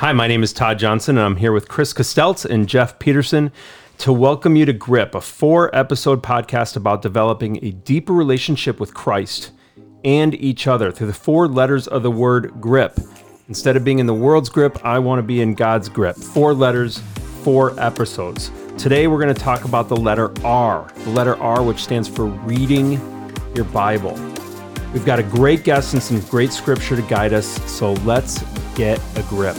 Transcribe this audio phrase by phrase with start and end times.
[0.00, 3.52] Hi, my name is Todd Johnson, and I'm here with Chris Costeltz and Jeff Peterson
[3.98, 8.94] to welcome you to Grip, a four episode podcast about developing a deeper relationship with
[8.94, 9.52] Christ
[10.02, 12.98] and each other through the four letters of the word grip.
[13.48, 16.16] Instead of being in the world's grip, I want to be in God's grip.
[16.16, 17.00] Four letters,
[17.44, 18.50] four episodes.
[18.78, 22.24] Today, we're going to talk about the letter R, the letter R, which stands for
[22.24, 22.92] reading
[23.54, 24.14] your Bible.
[24.94, 28.42] We've got a great guest and some great scripture to guide us, so let's
[28.74, 29.58] get a grip.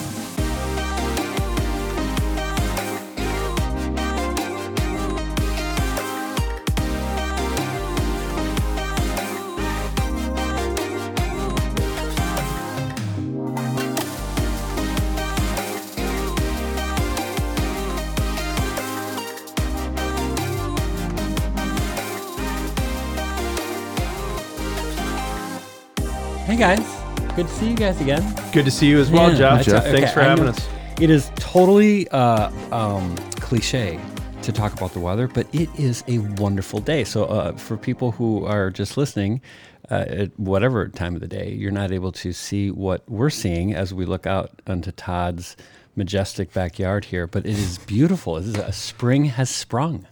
[27.41, 28.51] Good to see you guys again.
[28.51, 29.65] Good to see you as well, Yeah, Jeff.
[29.65, 30.69] Jeff, okay, thanks for having us.
[31.00, 34.00] It is totally uh, um, cliche
[34.44, 37.03] to talk about the weather, but it is a wonderful day.
[37.03, 39.42] So uh, for people who are just listening,
[39.89, 43.73] uh, at whatever time of the day, you're not able to see what we're seeing
[43.73, 45.58] as we look out onto Todd's
[45.95, 47.26] majestic backyard here.
[47.26, 48.38] But it is beautiful.
[48.38, 50.08] It is a spring has sprung.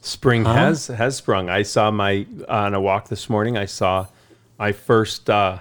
[0.00, 1.48] Spring has has sprung.
[1.48, 3.56] I saw my on a walk this morning.
[3.56, 4.08] I saw
[4.58, 5.60] my first uh,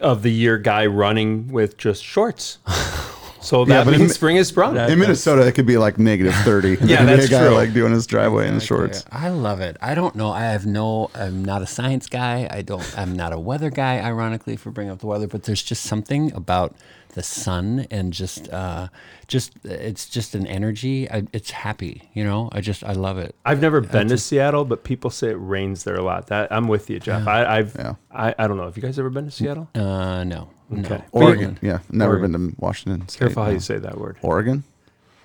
[0.00, 2.58] of the year guy running with just shorts.
[3.42, 4.76] So that but means in- spring is sprung.
[4.76, 6.78] In Minnesota, it could be like negative 30.
[6.80, 7.54] Yeah, There that's a guy true.
[7.54, 9.04] like doing his driveway in shorts.
[9.12, 9.76] I love it.
[9.80, 10.32] I don't know.
[10.32, 11.12] I have no.
[11.14, 12.48] I'm not a science guy.
[12.50, 12.82] I don't.
[12.98, 14.00] I'm not a weather guy.
[14.00, 16.74] Ironically, for bringing up the weather, but there's just something about
[17.16, 18.86] the sun and just, uh,
[19.26, 21.10] just it's just an energy.
[21.10, 22.08] I, it's happy.
[22.14, 22.48] You know.
[22.52, 23.34] I just I love it.
[23.44, 26.28] I've never been to Seattle, but people say it rains there a lot.
[26.28, 27.26] That I'm with you, Jeff.
[27.26, 27.94] I, I've Yeah.
[28.12, 28.64] I, I don't know.
[28.66, 29.68] Have you guys ever been to Seattle?
[29.74, 30.50] Uh, no.
[30.72, 30.96] Okay.
[30.98, 31.04] No.
[31.12, 31.58] Oregon.
[31.62, 32.32] Yeah, never Oregon.
[32.32, 33.08] been to Washington.
[33.08, 33.54] State, Careful how no.
[33.54, 34.18] you say that word.
[34.22, 34.62] Oregon?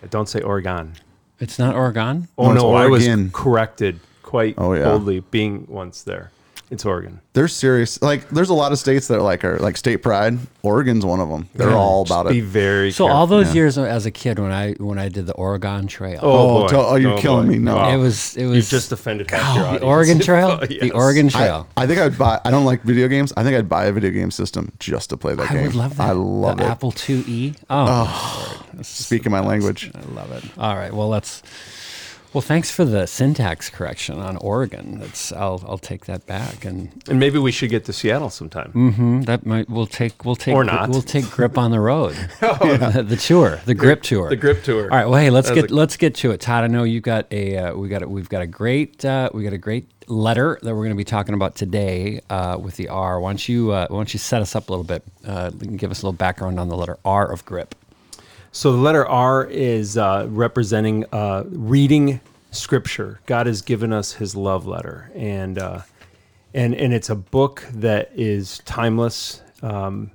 [0.10, 0.94] Don't say Oregon.
[1.40, 2.28] It's not Oregon.
[2.38, 3.30] Oh No, it's no, I was Oregon.
[3.32, 4.86] corrected quite Oh, yeah.
[4.86, 6.32] boldly, being once there.
[6.72, 7.20] It's Oregon.
[7.34, 8.02] They're serious.
[8.02, 10.40] Like, there's a lot of states that are like are like state pride.
[10.64, 11.50] Oregon's one of them.
[11.54, 12.46] They're all about Be it.
[12.46, 13.18] very So careful.
[13.18, 13.54] all those yeah.
[13.56, 16.68] years as a kid, when I when I did the Oregon Trail, Oh, oh boy.
[16.70, 17.52] tell- oh, you're Oh, killing boy.
[17.54, 17.60] me.
[17.60, 17.76] No.
[17.76, 17.90] Wow.
[17.94, 19.84] it was it was You've just offended half your the audience.
[19.84, 20.60] Oregon oh, Trail.
[20.70, 20.80] Yes.
[20.82, 21.68] The Oregon I, Trail.
[21.76, 22.40] I think I'd buy.
[22.46, 23.34] I don't like video games.
[23.36, 25.58] I think I'd buy a video game system just to play that game.
[25.58, 25.66] I game.
[25.68, 26.08] would love that.
[26.08, 26.68] I love the it.
[26.70, 27.56] Apple IIe.
[27.70, 28.86] Oh, Lord.
[28.86, 29.92] Speaking my language.
[29.94, 30.46] I love it.
[30.58, 30.94] All right.
[30.94, 31.44] Well, let's.
[32.34, 35.00] Well, thanks for the syntax correction on Oregon.
[35.00, 38.72] That's I'll I'll take that back, and And maybe we should get to Seattle sometime.
[38.74, 40.90] mhm, that might we'll take we'll take Or not.
[40.90, 44.84] we'll take grip on the road, the, the tour, the grip tour, The grip tour.
[44.84, 45.06] All right.
[45.08, 46.64] Well, hey, let's get a- let's get to it, Todd.
[46.64, 49.44] I know you got a uh, we got a, we've got a great uh, we
[49.44, 52.88] got a great letter that we're going to be talking about today uh, with the
[52.88, 53.20] R.
[53.20, 55.04] Why don't you uh, why don't you set us up a little bit?
[55.28, 57.76] Uh, give us a little background on the letter R of grip.
[58.54, 62.20] So the letter R is uh, representing uh, reading
[62.52, 63.22] Scripture.
[63.26, 65.82] God has given us His love letter, and uh,
[66.54, 69.42] and and it's a book that is timeless.
[69.62, 70.12] Um,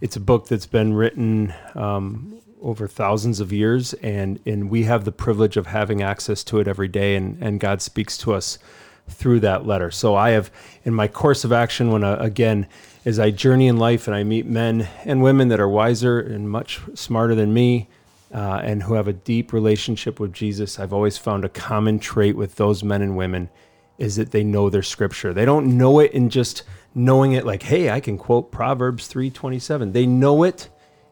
[0.00, 5.04] it's a book that's been written um, over thousands of years, and and we have
[5.04, 8.58] the privilege of having access to it every day, and and God speaks to us
[9.06, 9.90] through that letter.
[9.90, 10.50] So I have,
[10.84, 12.66] in my course of action, when uh, again,
[13.06, 16.50] as I journey in life and I meet men and women that are wiser and
[16.50, 17.88] much smarter than me,
[18.34, 22.36] uh, and who have a deep relationship with Jesus, I've always found a common trait
[22.36, 23.48] with those men and women
[23.96, 25.32] is that they know their scripture.
[25.32, 26.64] They don't know it in just
[26.94, 29.92] knowing it like, hey, I can quote Proverbs 327.
[29.92, 30.68] They know it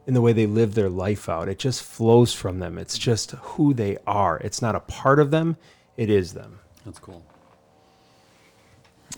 [0.06, 1.48] in the way they live their life out.
[1.48, 2.76] It just flows from them.
[2.76, 4.38] It's just who they are.
[4.38, 5.56] It's not a part of them,
[5.96, 6.58] it is them.
[6.84, 7.22] That's cool.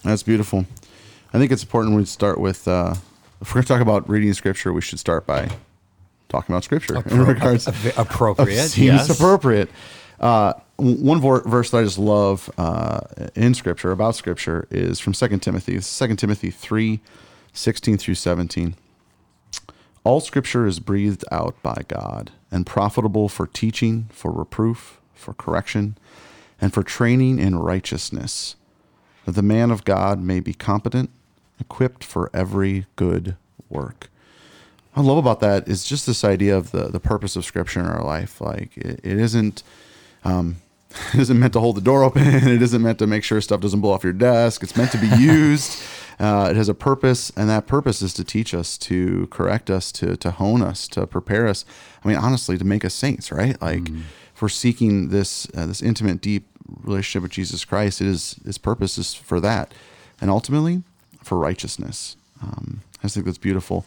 [0.05, 0.67] That's beautiful.
[1.37, 2.67] I think it's important we start with.
[2.67, 2.95] Uh,
[3.43, 5.51] if we're going to talk about reading scripture, we should start by
[6.31, 7.67] talking about scripture in regards.
[7.99, 8.69] Appropriate.
[8.69, 9.11] seems yes.
[9.11, 9.69] appropriate.
[10.19, 13.01] Uh, one vor- verse that I just love uh,
[13.35, 15.79] in Scripture about Scripture is from Second Timothy.
[15.83, 17.01] Second Timothy three,
[17.53, 18.75] sixteen through seventeen.
[20.05, 25.99] All Scripture is breathed out by God and profitable for teaching, for reproof, for correction,
[26.63, 28.57] and for training in righteousness,
[29.27, 31.11] that the man of God may be competent,
[31.61, 33.37] equipped for every good
[33.69, 34.11] work.
[34.95, 37.87] I love about that is just this idea of the the purpose of Scripture in
[37.87, 38.41] our life.
[38.41, 39.63] Like it, it isn't,
[40.25, 40.57] um,
[41.15, 42.23] it isn't meant to hold the door open.
[42.27, 44.63] It isn't meant to make sure stuff doesn't blow off your desk.
[44.63, 45.83] It's meant to be used.
[46.19, 49.93] Uh, it has a purpose, and that purpose is to teach us, to correct us,
[49.93, 51.67] to to hone us, to prepare us.
[52.03, 53.61] I mean, honestly, to make us saints, right?
[53.61, 53.91] Like,
[54.35, 58.57] if we're seeking this uh, this intimate, deep relationship with Jesus Christ, it is His
[58.57, 59.75] purpose is for that,
[60.23, 60.85] and ultimately
[61.27, 62.17] for righteousness.
[62.43, 63.85] Um, I just think that's beautiful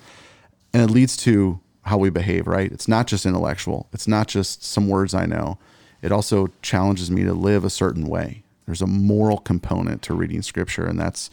[0.73, 2.71] and it leads to how we behave, right?
[2.71, 3.87] It's not just intellectual.
[3.93, 5.57] It's not just some words I know.
[6.01, 8.43] It also challenges me to live a certain way.
[8.65, 11.29] There's a moral component to reading scripture, and that's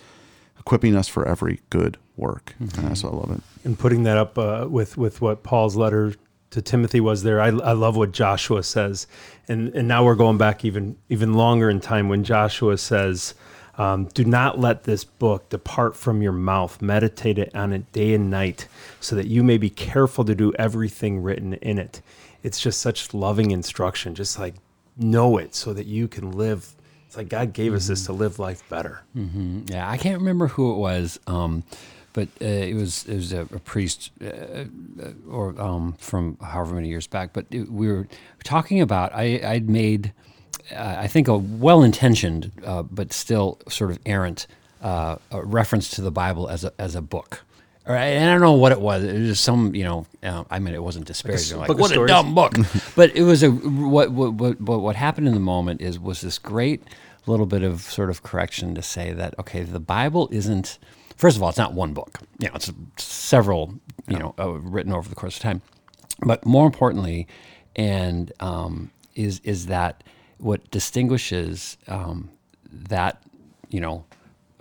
[0.59, 2.55] equipping us for every good work.
[2.61, 2.81] Mm-hmm.
[2.81, 3.41] And that's why I love it.
[3.65, 6.15] And putting that up uh, with with what Paul's letter
[6.51, 7.41] to Timothy was there.
[7.41, 9.07] I, I love what Joshua says,
[9.49, 13.35] and and now we're going back even even longer in time when Joshua says,
[13.79, 16.81] um, "Do not let this book depart from your mouth.
[16.81, 18.69] Meditate it on it day and night,
[19.01, 22.01] so that you may be careful to do everything written in it."
[22.43, 24.15] It's just such loving instruction.
[24.15, 24.55] Just like
[24.97, 26.75] know it, so that you can live.
[27.07, 27.77] It's like God gave mm-hmm.
[27.77, 28.13] us this mm-hmm.
[28.15, 29.03] to live life better.
[29.17, 29.63] Mm-hmm.
[29.69, 31.21] Yeah, I can't remember who it was.
[31.27, 31.65] Um,
[32.17, 36.75] but uh, it was it was a, a priest uh, uh, or um, from however
[36.75, 37.35] many years back.
[37.35, 38.09] But it, we were
[38.43, 40.15] talking about I I'd made
[40.75, 44.47] I think a well intentioned uh, but still sort of errant
[44.83, 47.43] uh, reference to the Bible as a as a book.
[47.89, 49.05] Right, and I don't know what it was.
[49.05, 50.07] It was just some, you know.
[50.51, 51.59] I mean, it wasn't disparaging.
[51.59, 52.55] Like, like what a dumb book.
[52.97, 56.39] but it was a what, what what what happened in the moment is was this
[56.39, 56.83] great
[57.27, 60.79] little bit of sort of correction to say that okay, the Bible isn't
[61.17, 62.21] first of all, it's not one book.
[62.39, 63.75] You know, it's several,
[64.09, 65.63] you know, uh, written over the course of time.
[66.21, 67.27] But more importantly,
[67.75, 70.03] and um, is is that
[70.39, 72.31] what distinguishes um,
[72.71, 73.23] that,
[73.69, 74.05] you know,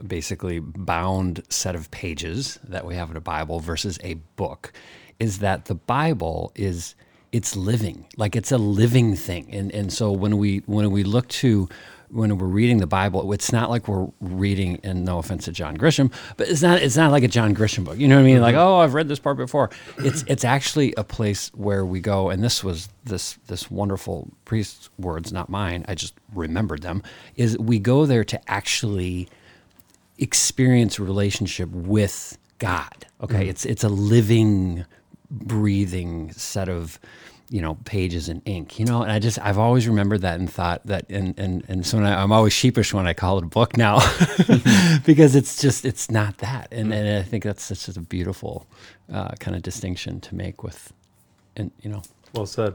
[0.06, 4.74] basically bound set of pages that we have in a Bible versus a book,
[5.20, 6.96] is that the Bible is
[7.32, 11.28] it's living, like it's a living thing, and and so when we when we look
[11.30, 11.68] to
[12.10, 15.78] when we're reading the Bible, it's not like we're reading, and no offense to John
[15.78, 17.98] Grisham, but it's not it's not like a John Grisham book.
[17.98, 18.36] You know what I mean?
[18.36, 18.44] Mm-hmm.
[18.44, 19.70] Like, oh, I've read this part before.
[19.98, 24.90] It's it's actually a place where we go, and this was this this wonderful priest's
[24.98, 25.86] words, not mine.
[25.88, 27.04] I just remembered them.
[27.36, 29.28] Is we go there to actually
[30.18, 33.06] experience a relationship with God.
[33.22, 33.50] Okay, mm-hmm.
[33.50, 34.86] it's it's a living,
[35.30, 37.00] breathing set of
[37.50, 40.50] you know pages and ink you know and i just i've always remembered that and
[40.50, 43.48] thought that and and and so I, am always sheepish when i call it a
[43.48, 44.00] book now
[45.06, 46.68] because it's just it's not that.
[46.72, 48.66] And, and i think that's such a beautiful
[49.12, 50.92] uh, kind of distinction to make with
[51.56, 52.02] and you know.
[52.34, 52.74] Well said.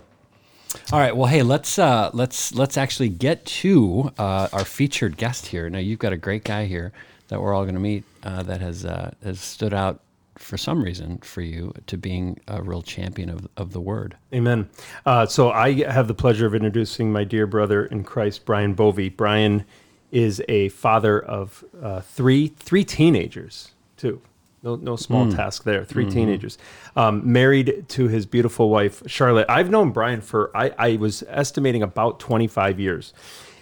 [0.92, 5.46] All right well hey let's uh let's let's actually get to uh, our featured guest
[5.46, 5.68] here.
[5.68, 6.92] Now you've got a great guy here
[7.28, 10.00] that we're all going to meet uh, that has uh, has stood out
[10.40, 14.16] for some reason for you to being a real champion of, of the word.
[14.34, 14.68] Amen.
[15.04, 19.10] Uh, so I have the pleasure of introducing my dear brother in Christ, Brian Bovey.
[19.10, 19.64] Brian
[20.10, 24.20] is a father of uh, three three teenagers too.
[24.62, 25.34] No, no small mm.
[25.34, 25.86] task there.
[25.86, 26.12] 3 mm-hmm.
[26.12, 26.58] teenagers,
[26.94, 29.46] um, married to his beautiful wife Charlotte.
[29.48, 33.14] I've known Brian for I, I was estimating about twenty five years,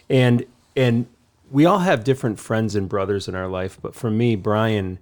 [0.08, 0.44] and
[0.76, 1.06] and
[1.50, 3.78] we all have different friends and brothers in our life.
[3.80, 4.98] But for me, Brian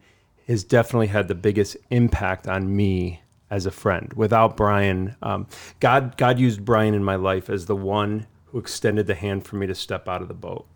[0.47, 3.21] has definitely had the biggest impact on me
[3.51, 4.13] as a friend.
[4.15, 5.47] Without Brian, um,
[5.81, 9.57] God God used Brian in my life as the one who extended the hand for
[9.57, 10.67] me to step out of the boat.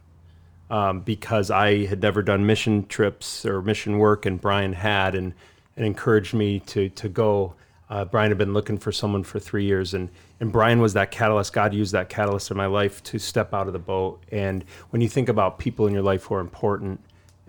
[0.70, 5.34] Um, because I had never done mission trips or mission work, and Brian had, and,
[5.76, 7.55] and encouraged me to to go.
[7.88, 10.08] Uh, Brian had been looking for someone for three years, and
[10.38, 11.52] and Brian was that catalyst.
[11.52, 14.22] God used that catalyst in my life to step out of the boat.
[14.31, 17.00] And when you think about people in your life who are important,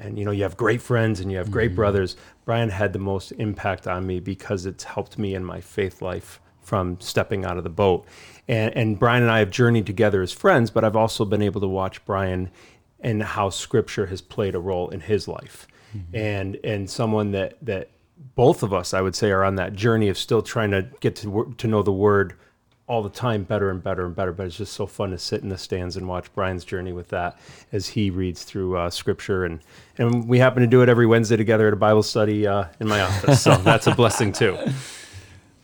[0.02, 1.78] and you know you have great friends and you have great mm-hmm.
[1.78, 2.16] brothers
[2.46, 6.40] brian had the most impact on me because it's helped me in my faith life
[6.62, 8.06] from stepping out of the boat
[8.48, 11.62] and, and brian and i have journeyed together as friends but i've also been able
[11.62, 12.50] to watch brian
[13.00, 16.16] and how scripture has played a role in his life mm-hmm.
[16.16, 17.90] and and someone that that
[18.36, 21.16] both of us i would say are on that journey of still trying to get
[21.16, 22.34] to to know the word
[22.88, 24.32] all the time better and better and better.
[24.32, 27.10] But it's just so fun to sit in the stands and watch Brian's journey with
[27.10, 27.40] that
[27.72, 29.46] as he reads through uh, scripture.
[29.46, 29.62] And,
[29.98, 32.88] and we happen to do it every Wednesday together at a Bible study uh, in
[32.88, 33.42] my office.
[33.42, 34.58] So that's a blessing too.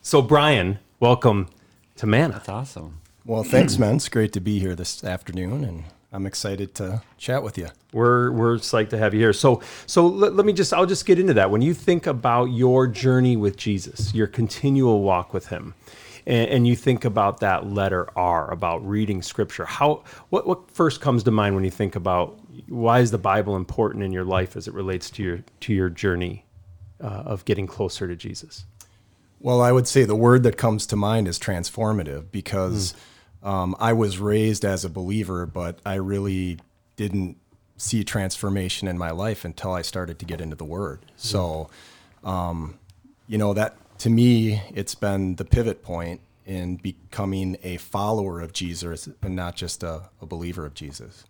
[0.01, 1.49] So, Brian, welcome
[1.97, 2.35] to Manna.
[2.35, 3.01] That's awesome.
[3.25, 3.97] Well, thanks, man.
[3.97, 5.65] It's great to be here this afternoon.
[5.65, 5.83] And
[6.13, 7.67] I'm excited to chat with you.
[7.91, 9.33] We're we're psyched to have you here.
[9.33, 11.51] So so let, let, me just I'll just get into that.
[11.51, 15.73] When you think about your journey with Jesus, your continual walk with him,
[16.27, 20.99] and, and, you think about that letter R about reading scripture, how what what first
[20.99, 24.57] comes to mind when you think about why is the Bible important in your life
[24.57, 26.45] as it relates to your to your journey
[27.01, 28.65] uh, of getting closer to Jesus?
[29.39, 32.93] Well, I would say the word that comes to mind is transformative because
[33.43, 33.47] mm.
[33.47, 36.59] um, I was raised as a believer, but I really
[36.97, 37.37] didn't
[37.77, 41.01] see transformation in my life until I started to get into the Word.
[41.01, 41.11] Mm.
[41.15, 41.69] So,
[42.23, 42.79] um,
[43.27, 48.53] you know that to me, it's been the pivot point in becoming a follower of
[48.53, 51.25] Jesus and not just a, a believer of Jesus.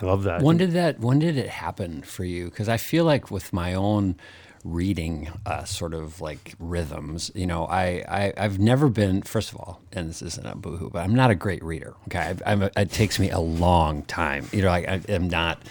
[0.00, 0.42] I love that.
[0.42, 1.00] When did that?
[1.00, 2.46] When did it happen for you?
[2.46, 4.16] Because I feel like with my own
[4.64, 7.30] reading uh, sort of like rhythms.
[7.34, 10.90] You know, I, I I've never been first of all, and this isn't a boohoo,
[10.90, 11.94] but I'm not a great reader.
[12.08, 14.48] Okay, I, I'm a, it takes me a long time.
[14.52, 15.62] You know, I, I am not,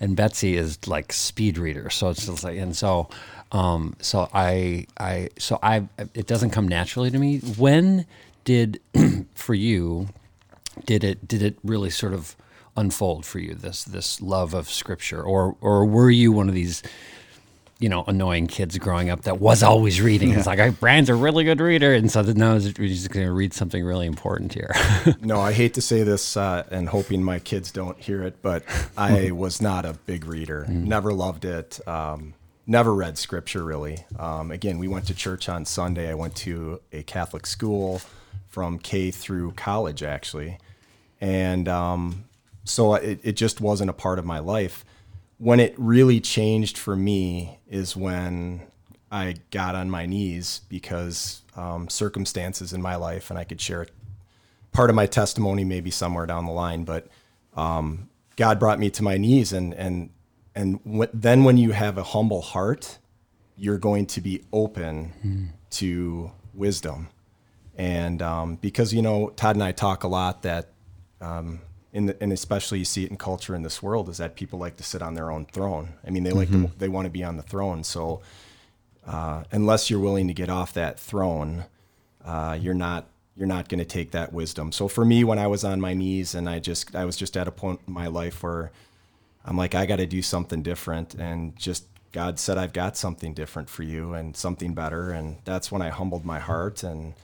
[0.00, 3.08] and Betsy is like speed reader, so it's just like and so.
[3.50, 7.38] Um, so I, I, so I, it doesn't come naturally to me.
[7.38, 8.06] When
[8.44, 8.80] did,
[9.34, 10.08] for you,
[10.84, 12.36] did it, did it really sort of
[12.76, 16.82] unfold for you this, this love of scripture, or, or were you one of these,
[17.78, 20.30] you know, annoying kids growing up that was always reading?
[20.32, 23.52] It's like, Brian's a really good reader, and so now he's just going to read
[23.54, 24.74] something really important here.
[25.20, 28.64] No, I hate to say this uh, and hoping my kids don't hear it, but
[28.96, 30.66] I was not a big reader.
[30.68, 31.80] Never loved it.
[31.86, 32.34] Um,
[32.66, 34.04] never read scripture really.
[34.18, 36.08] Um, again, we went to church on Sunday.
[36.10, 38.00] I went to a Catholic school
[38.48, 40.58] from K through college actually,
[41.20, 42.24] and um,
[42.64, 44.84] so it, it just wasn't a part of my life.
[45.38, 48.62] When it really changed for me is when
[49.10, 53.86] I got on my knees because um, circumstances in my life, and I could share
[54.72, 57.06] part of my testimony maybe somewhere down the line, but
[57.56, 60.10] um, God brought me to my knees, and and
[60.54, 62.98] and wh- then when you have a humble heart,
[63.56, 67.08] you're going to be open to wisdom,
[67.76, 70.68] and um, because you know Todd and I talk a lot that,
[71.20, 71.60] um,
[71.92, 74.76] the, and especially you see it in culture in this world is that people like
[74.76, 75.94] to sit on their own throne.
[76.06, 78.20] I mean, they like to, they want to be on the throne, so.
[79.06, 81.64] Uh, unless you're willing to get off that throne,
[82.26, 83.06] uh, you're not
[83.38, 84.72] you're not going to take that wisdom.
[84.72, 87.36] So for me, when I was on my knees and I just I was just
[87.36, 88.72] at a point in my life where
[89.44, 93.32] I'm like I got to do something different, and just God said I've got something
[93.32, 97.14] different for you and something better, and that's when I humbled my heart and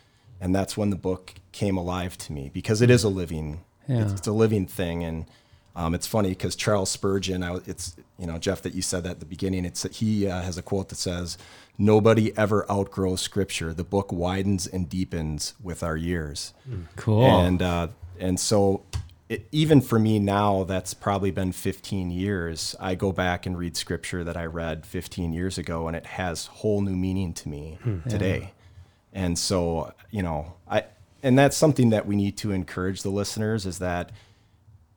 [0.41, 4.13] and that's when the book came alive to me because it is a living it's,
[4.13, 5.27] it's a living thing and.
[5.77, 9.11] Um, it's funny because Charles Spurgeon, I, it's you know Jeff that you said that
[9.11, 9.65] at the beginning.
[9.65, 11.37] It's he uh, has a quote that says,
[11.77, 13.75] "Nobody ever outgrows Scripture.
[13.75, 16.55] The book widens and deepens with our years."
[16.95, 17.25] cool.
[17.25, 17.89] And uh,
[18.21, 18.85] and so,
[19.29, 22.77] it, even for me now, that's probably been 15 years.
[22.79, 26.47] I go back and read Scripture that I read 15 years ago, and it has
[26.47, 28.53] whole new meaning to me today.
[29.13, 30.85] And so, you know, I
[31.25, 34.13] and that's something that we need to encourage the listeners is that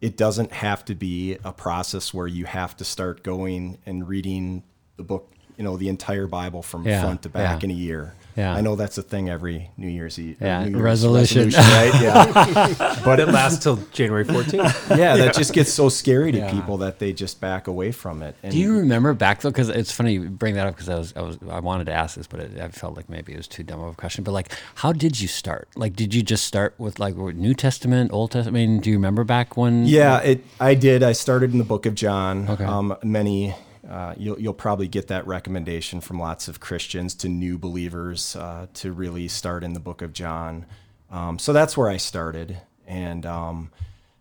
[0.01, 4.61] it doesn't have to be a process where you have to start going and reading
[4.97, 7.69] the book, you know, the entire Bible from Yeah, front to back yeah.
[7.69, 8.13] in a year.
[8.37, 8.53] Yeah.
[8.55, 10.37] I know that's a thing every New Year's Eve.
[10.39, 11.49] Yeah, New Year's resolution.
[11.49, 11.91] right?
[12.01, 13.01] Yeah.
[13.03, 14.95] but it lasts till January 14th.
[14.97, 16.51] yeah, that just gets so scary to Yeah.
[16.51, 18.35] people that they just back away from it.
[18.43, 19.49] And Do you remember back though?
[19.49, 21.93] Because it's funny you bring that up because I was I was I wanted to
[21.93, 24.23] ask this, but it, I felt like maybe it was too dumb of a question.
[24.23, 25.67] But like, how did you start?
[25.75, 28.55] Like, did you just start with like New Testament, Old Testament?
[28.55, 29.85] I mean, do you remember back when?
[29.85, 30.43] Yeah, it.
[30.59, 31.01] I did.
[31.01, 32.47] I started in the Book of John.
[32.47, 32.63] Okay.
[32.63, 33.55] Um, many.
[33.89, 38.67] Uh, you'll you'll probably get that recommendation from lots of Christians to new believers uh,
[38.73, 40.65] to really start in the Book of John.
[41.09, 43.71] Um, so that's where I started, and um,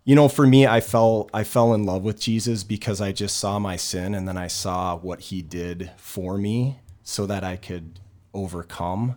[0.05, 3.39] you know, for me, I fell I fell in love with Jesus because I just
[3.39, 7.57] saw my sin, and then I saw what He did for me, so that I
[7.57, 7.99] could
[8.33, 9.17] overcome.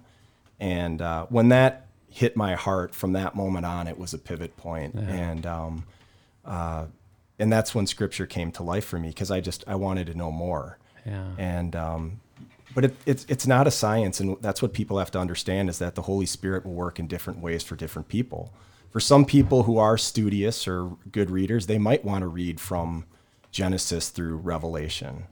[0.59, 4.57] And uh, when that hit my heart, from that moment on, it was a pivot
[4.57, 5.85] point, and um,
[7.39, 10.13] and that's when scripture came to life for me because I just I wanted to
[10.13, 10.77] know more.
[11.05, 11.25] Yeah.
[11.37, 12.19] And um,
[12.75, 15.79] but it, it's it's not a science, and that's what people have to understand is
[15.79, 18.53] that the Holy Spirit will work in different ways for different people.
[18.91, 23.05] For some people who are studious or good readers, they might want to read from
[23.51, 25.25] Genesis through Revelation.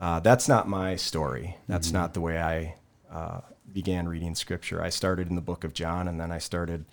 [0.00, 1.56] Uh, that's not my story.
[1.68, 2.74] That's not the way I
[3.10, 3.40] uh,
[3.72, 4.82] began reading Scripture.
[4.82, 6.84] I started in the Book of John, and then I started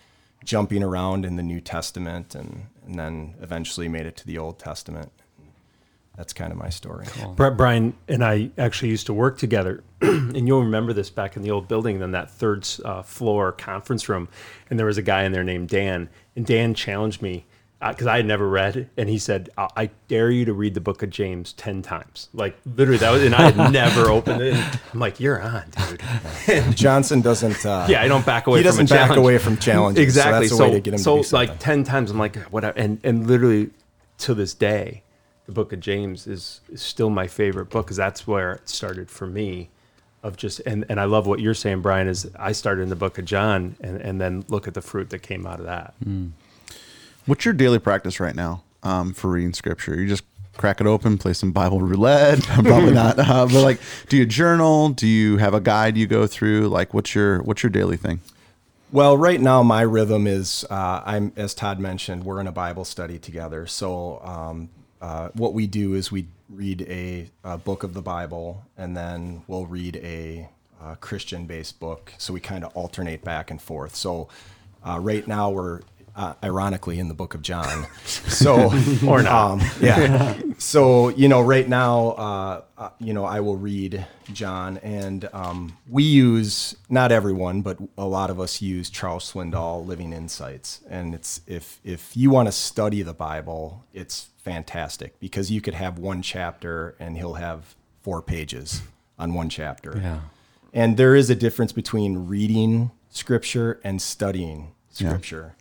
[0.43, 4.59] jumping around in the New Testament, and and then eventually made it to the Old
[4.59, 5.11] Testament.
[6.17, 7.05] That's kind of my story.
[7.35, 11.41] Bri- Brian and I actually used to work together, and you'll remember this back in
[11.41, 14.27] the old building, then that third uh, floor conference room,
[14.69, 17.45] and there was a guy in there named Dan, and Dan challenged me
[17.89, 20.81] because I had never read, and he said, I-, "I dare you to read the
[20.81, 24.53] Book of James ten times." Like literally, that was, and I had never opened it.
[24.53, 27.65] And I'm like, "You're on, dude." Johnson doesn't.
[27.65, 28.59] Uh, Yeah, I don't back away.
[28.59, 29.17] He doesn't from a back challenge.
[29.19, 30.03] away from challenges.
[30.03, 30.47] Exactly.
[30.47, 32.19] So So, that's a way to get him so to do like ten times, I'm
[32.19, 32.77] like, whatever.
[32.77, 33.71] And and literally
[34.19, 35.01] to this day,
[35.47, 39.09] the Book of James is, is still my favorite book because that's where it started
[39.09, 39.69] for me.
[40.23, 42.07] Of just and and I love what you're saying, Brian.
[42.07, 45.09] Is I started in the Book of John and and then look at the fruit
[45.09, 45.95] that came out of that.
[47.25, 49.95] What's your daily practice right now um, for reading scripture?
[49.95, 50.23] You just
[50.57, 52.41] crack it open, play some Bible roulette.
[52.43, 54.89] Probably not, uh, but like, do you journal?
[54.89, 56.69] Do you have a guide you go through?
[56.69, 58.21] Like, what's your what's your daily thing?
[58.91, 62.85] Well, right now my rhythm is uh, I'm as Todd mentioned, we're in a Bible
[62.85, 63.67] study together.
[63.67, 68.65] So um, uh, what we do is we read a, a book of the Bible,
[68.77, 70.49] and then we'll read a,
[70.81, 72.11] uh Christian-based book.
[72.17, 73.95] So we kind of alternate back and forth.
[73.95, 74.27] So
[74.83, 75.81] uh, right now we're
[76.15, 77.87] uh, ironically in the book of John.
[78.05, 78.71] So
[79.07, 79.51] Or not.
[79.51, 80.39] um, yeah.
[80.57, 85.75] So you know, right now, uh, uh, you know, I will read John, and um,
[85.89, 91.15] we use not everyone, but a lot of us use Charles Swindoll Living Insights, and
[91.15, 95.97] it's if if you want to study the Bible, it's fantastic because you could have
[95.97, 98.81] one chapter and he'll have four pages
[99.17, 99.99] on one chapter.
[100.01, 100.19] Yeah.
[100.73, 105.55] And there is a difference between reading scripture and studying scripture,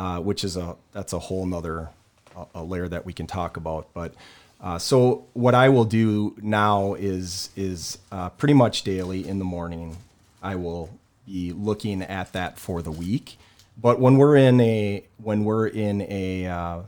[0.00, 1.90] uh, which is a that's a whole nother
[2.34, 3.92] a, a layer that we can talk about.
[3.92, 4.14] But
[4.58, 9.44] uh, so what I will do now is is uh, pretty much daily in the
[9.44, 9.98] morning.
[10.42, 10.88] I will
[11.26, 13.36] be looking at that for the week.
[13.76, 16.80] But when we're in a when we're in a uh,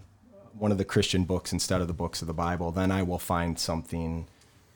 [0.58, 3.18] one of the Christian books instead of the books of the Bible, then I will
[3.18, 4.26] find something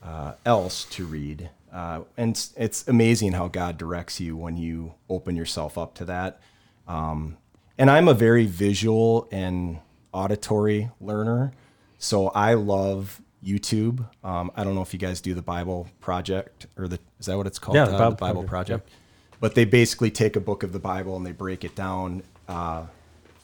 [0.02, 1.48] uh, else to read.
[1.72, 6.04] Uh, and it's, it's amazing how God directs you when you open yourself up to
[6.06, 6.40] that.
[6.88, 7.36] Um,
[7.78, 9.78] and I'm a very visual and
[10.12, 11.52] auditory learner.
[11.98, 14.06] So I love YouTube.
[14.24, 17.36] Um, I don't know if you guys do the Bible Project or the, is that
[17.36, 17.76] what it's called?
[17.76, 18.90] Yeah, the Uh, Bible Bible Project, Project.
[19.40, 22.84] But they basically take a book of the Bible and they break it down uh,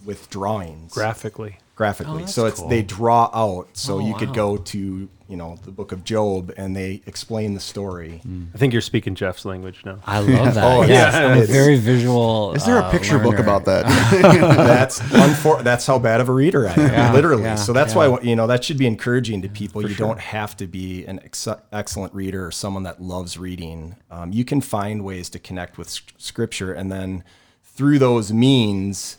[0.05, 1.59] with drawings graphically.
[1.75, 2.25] Graphically.
[2.25, 2.69] Oh, so it's cool.
[2.69, 3.69] they draw out.
[3.73, 7.55] So Oh, you could go to you know the book of Job and they explain
[7.55, 8.21] the story.
[8.55, 9.99] I think you're speaking Jeff's language now.
[10.07, 10.63] I love that.
[10.73, 11.27] Oh, yes, yeah.
[11.29, 12.53] I'm It's- very visual.
[12.53, 13.87] Is there a uh, picture book about that?
[14.23, 17.45] that's unfor- that's how bad of a reader I am, Yeah, literally.
[17.45, 18.09] yeah, so that's yeah.
[18.09, 19.89] why you know that should be encouraging to people.
[19.89, 23.97] You don't have to be an ex- excellent reader or someone that loves reading.
[24.11, 27.25] Um, you can find ways to connect with s- Scripture, and then
[27.65, 29.17] through those means,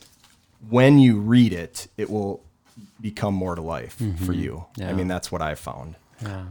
[0.70, 2.43] when you read it, it will
[3.01, 4.65] become more to life for you.
[4.72, 4.82] Mm-hmm.
[4.82, 4.89] Yeah.
[4.89, 5.96] I mean, that's what I've found.
[6.22, 6.46] Yeah.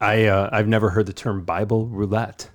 [0.00, 2.50] I uh, I've never heard the term Bible roulette.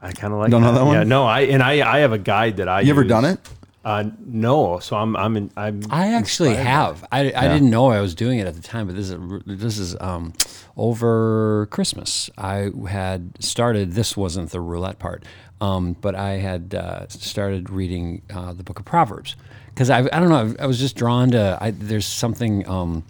[0.00, 0.78] I kind of like Don't know that.
[0.78, 0.94] that one?
[0.94, 2.82] Yeah, no, I and I I have a guide that I.
[2.82, 3.40] you ever done it?
[3.84, 5.82] Uh, no, so I'm I'm in, I'm.
[5.90, 7.04] I actually inspired have.
[7.10, 9.78] I, I didn't know I was doing it at the time, but this is this
[9.78, 10.32] is um,
[10.76, 12.30] over Christmas.
[12.38, 13.92] I had started.
[13.92, 15.24] This wasn't the roulette part,
[15.60, 19.36] um, but I had uh, started reading uh, the Book of Proverbs
[19.74, 20.54] because I I don't know.
[20.58, 21.58] I was just drawn to.
[21.60, 22.66] I, there's something.
[22.68, 23.04] Um,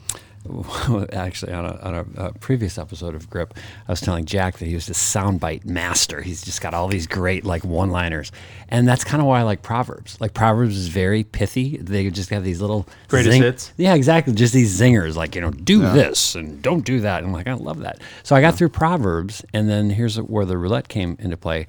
[1.14, 3.55] actually, on, a, on a, a previous episode of Grip,
[3.88, 6.20] I was telling Jack that he was the soundbite master.
[6.20, 8.31] He's just got all these great like one-liners,
[8.68, 10.20] and that's kind of why I like Proverbs.
[10.20, 11.79] Like Proverbs is very pithy.
[11.79, 13.72] They just have these little Greatest hits?
[13.79, 14.35] Yeah, exactly.
[14.35, 17.18] Just these zingers, like you know, do this and don't do that.
[17.18, 18.00] And I'm like, I love that.
[18.22, 21.66] So I got through Proverbs, and then here's where the roulette came into play.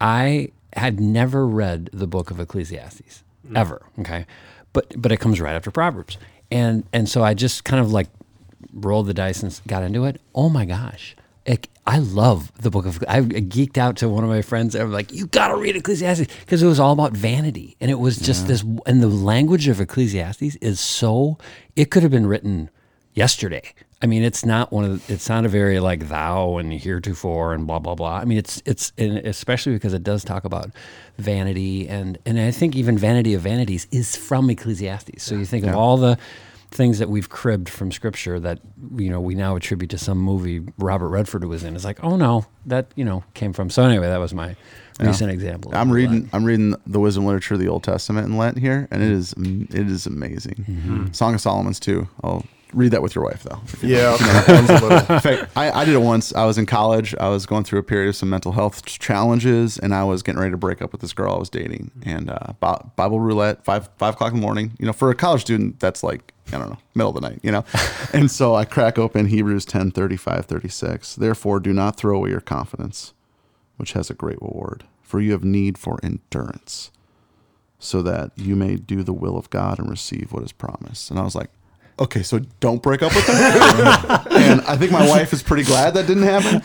[0.00, 3.58] I had never read the book of Ecclesiastes Mm.
[3.58, 3.82] ever.
[4.00, 4.26] Okay,
[4.72, 6.18] but but it comes right after Proverbs,
[6.50, 8.08] and and so I just kind of like
[8.72, 10.20] rolled the dice and got into it.
[10.34, 11.16] Oh my gosh.
[11.44, 13.04] It, I love the book of.
[13.06, 14.74] I geeked out to one of my friends.
[14.74, 18.00] I'm like, "You got to read Ecclesiastes," because it was all about vanity, and it
[18.00, 18.64] was just this.
[18.84, 21.38] And the language of Ecclesiastes is so.
[21.76, 22.68] It could have been written
[23.14, 23.72] yesterday.
[24.02, 25.06] I mean, it's not one of.
[25.06, 28.18] The, it's not a very like thou and heretofore and blah blah blah.
[28.18, 30.70] I mean, it's it's and especially because it does talk about
[31.16, 35.22] vanity and and I think even vanity of vanities is from Ecclesiastes.
[35.22, 36.18] So you think of all the
[36.72, 38.58] things that we've cribbed from scripture that
[38.96, 41.74] you know we now attribute to some movie Robert Redford was in.
[41.74, 43.70] It's like, oh no, that you know came from.
[43.70, 44.56] So anyway, that was my
[45.00, 45.72] recent example.
[45.74, 46.28] I'm reading.
[46.34, 49.32] I'm reading the wisdom literature of the Old Testament in Lent here, and it is
[49.38, 50.66] it is amazing.
[50.68, 51.12] Mm-hmm.
[51.12, 52.08] Song of Solomon's too.
[52.22, 53.60] I'll read that with your wife though.
[53.82, 55.14] Yeah, that a.
[55.14, 56.34] In fact, I, I did it once.
[56.34, 57.14] I was in college.
[57.18, 60.40] I was going through a period of some mental health challenges, and I was getting
[60.40, 61.90] ready to break up with this girl I was dating.
[62.04, 64.72] And uh, Bible roulette, five five o'clock in the morning.
[64.78, 67.40] You know, for a college student, that's like I don't know, middle of the night.
[67.42, 67.64] You know,
[68.12, 71.16] and so I crack open Hebrews 10, 35, 36.
[71.16, 73.14] Therefore, do not throw away your confidence,
[73.76, 76.90] which has a great reward, for you have need for endurance,
[77.78, 81.10] so that you may do the will of God and receive what is promised.
[81.10, 81.50] And I was like.
[81.98, 83.32] Okay, so don't break up with her.
[84.30, 86.56] and I think my wife is pretty glad that didn't happen.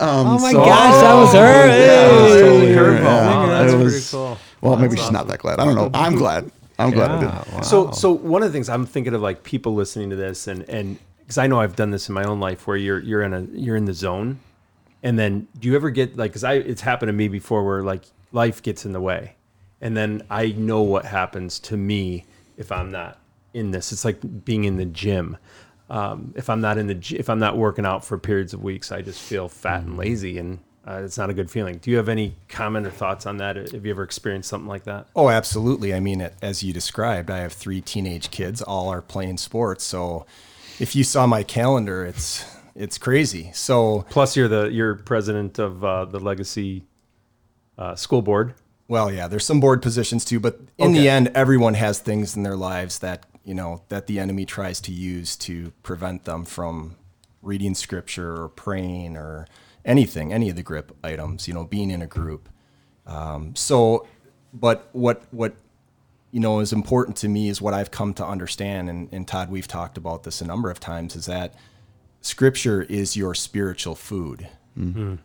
[0.00, 1.66] Um, Oh my so- gosh, that was her.
[1.68, 2.94] Yeah, it was totally her.
[2.94, 4.38] Yeah, Wow, it that's pretty cool.
[4.60, 5.60] Well, maybe she's not that glad.
[5.60, 5.90] I don't know.
[5.94, 6.50] I'm glad.
[6.78, 7.52] I'm glad I did.
[7.52, 7.60] Wow.
[7.60, 10.68] So, so one of the things I'm thinking of, like people listening to this, and
[10.68, 13.32] and because I know I've done this in my own life, where you're you're in
[13.32, 14.40] a you're in the zone,
[15.02, 16.32] and then do you ever get like?
[16.32, 19.34] Because I it's happened to me before, where like life gets in the way,
[19.80, 22.24] and then I know what happens to me
[22.56, 23.19] if I'm not
[23.54, 23.92] in this.
[23.92, 25.36] It's like being in the gym.
[25.88, 28.92] Um, if I'm not in the if I'm not working out for periods of weeks,
[28.92, 31.78] I just feel fat and lazy, and uh, it's not a good feeling.
[31.78, 33.56] Do you have any comment or thoughts on that?
[33.56, 35.08] Have you ever experienced something like that?
[35.16, 35.92] Oh, absolutely.
[35.92, 38.62] I mean, as you described, I have three teenage kids.
[38.62, 39.82] All are playing sports.
[39.84, 40.26] So,
[40.78, 42.44] if you saw my calendar, it's
[42.76, 43.50] it's crazy.
[43.52, 46.84] So, Plus, you're the you're president of uh, the Legacy
[47.76, 48.54] uh, School Board.
[48.86, 51.00] well, yeah, there's some board positions too, but in Okay.
[51.00, 54.80] the end, everyone has things in their lives that you know that the enemy tries
[54.82, 56.96] to use to prevent them from
[57.42, 59.46] reading scripture or praying or
[59.84, 61.48] anything, any of the grip items.
[61.48, 62.48] You know, being in a group.
[63.06, 64.06] Um, so,
[64.52, 65.54] but what what
[66.30, 69.50] you know is important to me is what I've come to understand, and, and Todd,
[69.50, 71.54] we've talked about this a number of times, is that
[72.20, 74.48] Scripture is your spiritual food.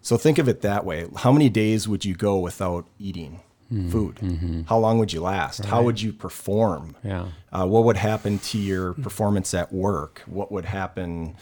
[0.01, 1.05] So think of it that way.
[1.17, 3.41] How many days would you go without eating
[3.89, 4.65] food?
[4.67, 5.65] How long would you last?
[5.65, 6.95] How would you perform?
[7.03, 7.27] Yeah.
[7.51, 10.21] Uh, what would happen to your performance at work?
[10.27, 11.35] What would happen,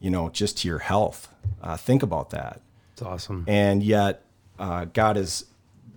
[0.00, 1.28] you know, just to your health?
[1.62, 2.60] Uh, think about that
[2.92, 3.44] It's awesome.
[3.48, 4.24] and yet
[4.58, 5.44] uh, God has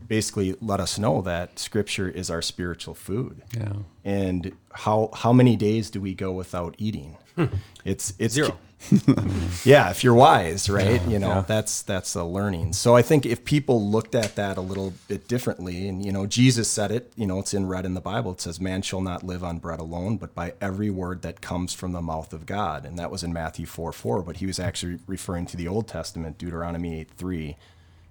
[0.07, 3.41] basically let us know that Scripture is our spiritual food.
[3.57, 3.73] Yeah.
[4.03, 7.17] And how how many days do we go without eating?
[7.83, 8.57] It's it's Zero.
[9.65, 11.01] yeah, if you're wise, right?
[11.07, 12.73] you know, that's that's a learning.
[12.73, 16.25] So I think if people looked at that a little bit differently, and you know,
[16.27, 18.33] Jesus said it, you know, it's in red in the Bible.
[18.33, 21.73] It says, "Man shall not live on bread alone, but by every word that comes
[21.73, 24.21] from the mouth of God." And that was in Matthew four four.
[24.21, 27.57] But he was actually referring to the Old Testament, Deuteronomy eight three,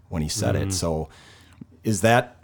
[0.09, 0.73] when he said it.
[0.73, 1.09] So,
[1.85, 2.43] is that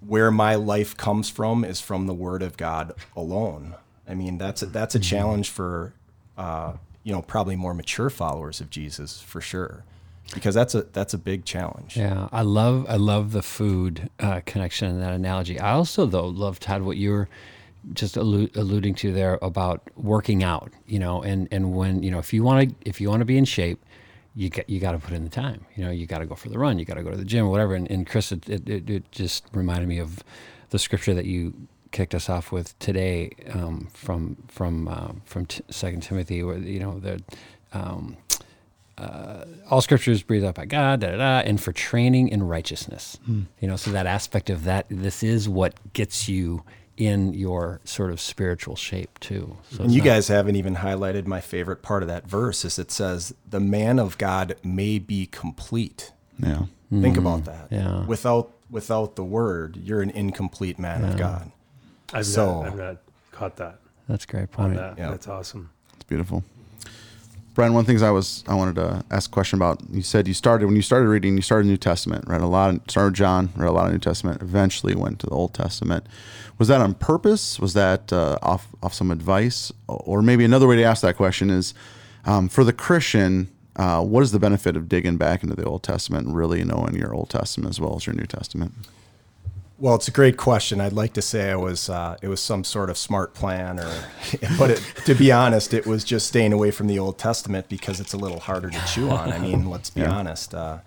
[0.00, 1.64] where my life comes from?
[1.64, 3.76] Is from the Word of God alone?
[4.08, 5.92] I mean, that's a, that's a challenge for
[6.38, 6.74] uh,
[7.08, 9.82] you know probably more mature followers of Jesus for sure,
[10.34, 11.96] because that's a that's a big challenge.
[11.96, 15.58] Yeah, I love I love the food uh, connection and that analogy.
[15.58, 17.28] I also though love Todd what you were
[17.94, 20.70] just allu- alluding to there about working out.
[20.86, 23.24] You know, and and when you know if you want to if you want to
[23.24, 23.82] be in shape,
[24.34, 25.64] you get you got to put in the time.
[25.76, 27.24] You know, you got to go for the run, you got to go to the
[27.24, 27.74] gym, or whatever.
[27.74, 30.22] And, and Chris, it, it, it just reminded me of
[30.68, 31.54] the scripture that you
[31.90, 36.80] kicked us off with today um, from from uh, from t- Second Timothy, where you
[36.80, 37.22] know the.
[37.72, 38.16] Um,
[39.70, 43.16] all scriptures is breathed out by God, da, da, da, and for training in righteousness.
[43.28, 46.64] You know, so that aspect of that, this is what gets you
[46.96, 49.56] in your sort of spiritual shape too.
[49.70, 52.76] So And you not- guys haven't even highlighted my favorite part of that verse is
[52.76, 56.12] it says the man of God may be complete.
[56.40, 56.62] Yeah.
[56.90, 57.68] Think about that.
[57.70, 58.04] Yeah.
[58.06, 61.52] Without without the word, you're an incomplete man of God.
[62.12, 62.96] I've, So- not, I've not
[63.32, 63.78] caught that.
[64.08, 64.76] that's a great On point.
[64.76, 64.98] that.
[64.98, 65.10] Yeah.
[65.10, 65.70] That's awesome.
[65.94, 66.42] It's beautiful.
[67.54, 69.82] Brian, one of the things I was I wanted to ask a question about.
[69.90, 72.72] You said you started when you started reading, you started New Testament, read a lot,
[72.72, 74.40] of, started John, read a lot of New Testament.
[74.40, 76.06] Eventually went to the Old Testament.
[76.58, 77.58] Was that on purpose?
[77.58, 81.50] Was that uh, off off some advice, or maybe another way to ask that question
[81.50, 81.74] is,
[82.24, 85.82] um, for the Christian, uh, what is the benefit of digging back into the Old
[85.82, 88.72] Testament and really knowing your Old Testament as well as your New Testament?
[89.80, 90.80] Well, it's a great question.
[90.80, 94.04] I'd like to say I was uh, it was some sort of smart plan, or
[94.58, 98.00] but it, to be honest, it was just staying away from the Old Testament because
[98.00, 99.32] it's a little harder to chew on.
[99.32, 100.52] I mean, let's be honest.
[100.52, 100.78] Uh,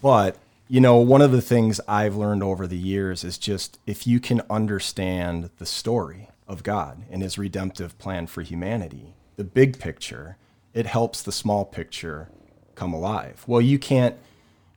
[0.00, 4.06] but you know, one of the things I've learned over the years is just if
[4.06, 9.78] you can understand the story of God and His redemptive plan for humanity, the big
[9.78, 10.38] picture,
[10.72, 12.28] it helps the small picture
[12.74, 13.44] come alive.
[13.46, 14.16] Well, you can't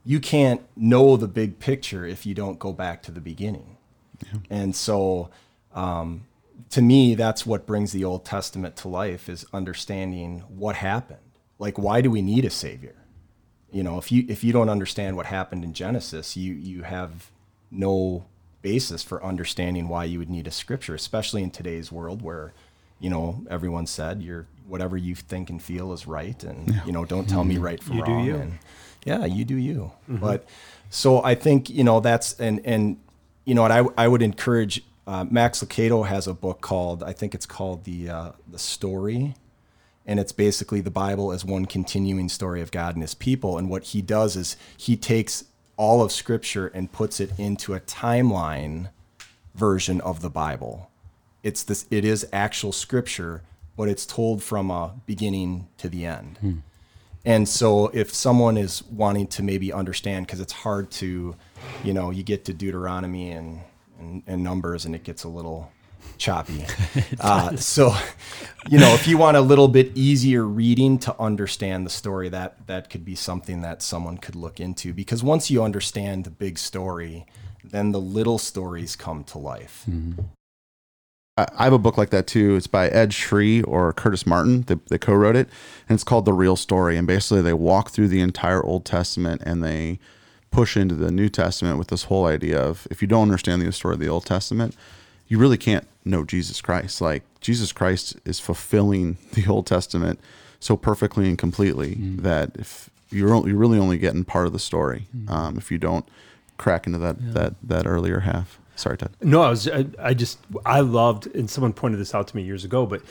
[0.05, 3.77] you can't know the big picture if you don't go back to the beginning.
[4.49, 5.29] And so,
[5.73, 6.25] um,
[6.71, 11.19] to me, that's what brings the Old Testament to life is understanding what happened.
[11.57, 12.95] Like, why do we need a savior?
[13.71, 17.29] You know, if you if you don't understand what happened in Genesis, you you have
[17.71, 18.25] no
[18.61, 22.51] basis for understanding why you would need a scripture, especially in today's world where,
[22.99, 27.05] you know, everyone said you're whatever you think and feel is right, and you know,
[27.05, 28.25] don't tell me right from You do wrong.
[28.25, 28.35] you.
[28.35, 28.59] And,
[29.05, 29.91] yeah, you do you.
[30.19, 30.45] But
[30.89, 32.97] so I think you know that's and and
[33.45, 34.83] you know what I I would encourage.
[35.07, 39.33] Uh, Max Lucado has a book called I think it's called the uh, the story,
[40.05, 43.57] and it's basically the Bible as one continuing story of God and His people.
[43.57, 45.45] And what he does is he takes
[45.77, 48.89] all of Scripture and puts it into a timeline
[49.55, 50.91] version of the Bible.
[51.41, 51.87] It's this.
[51.89, 53.41] It is actual Scripture,
[53.75, 56.61] but it's told from a beginning to the end.
[57.29, 61.35] And so if someone is wanting to maybe understand, because it's hard to,
[61.83, 63.61] you know, you get to Deuteronomy and,
[63.99, 65.71] and, and numbers and it gets a little
[66.17, 66.65] choppy.
[67.19, 67.93] uh, so,
[68.67, 72.65] you know, if you want a little bit easier reading to understand the story, that,
[72.65, 74.91] that could be something that someone could look into.
[74.91, 77.27] Because once you understand the big story,
[77.63, 79.85] then the little stories come to life.
[79.87, 80.38] I
[81.57, 82.55] I have a book like that too.
[82.55, 84.63] It's by Ed Sri or Curtis Martin.
[84.63, 85.49] They, they co-wrote it,
[85.87, 86.97] and it's called The Real Story.
[86.97, 89.99] And basically, they walk through the entire Old Testament and they
[90.51, 93.71] push into the New Testament with this whole idea of if you don't understand the
[93.71, 94.75] story of the Old Testament,
[95.27, 97.01] you really can't know Jesus Christ.
[97.01, 100.19] Like Jesus Christ is fulfilling the Old Testament
[100.59, 104.59] so perfectly and completely that if you're only, you're really only getting part of the
[104.59, 106.07] story um, if you don't
[106.57, 108.58] crack into that that that earlier half.
[108.79, 109.11] Sorry, Ted.
[109.21, 109.67] No, I was.
[109.67, 110.39] I, I just.
[110.65, 112.85] I loved, and someone pointed this out to me years ago.
[112.85, 113.01] But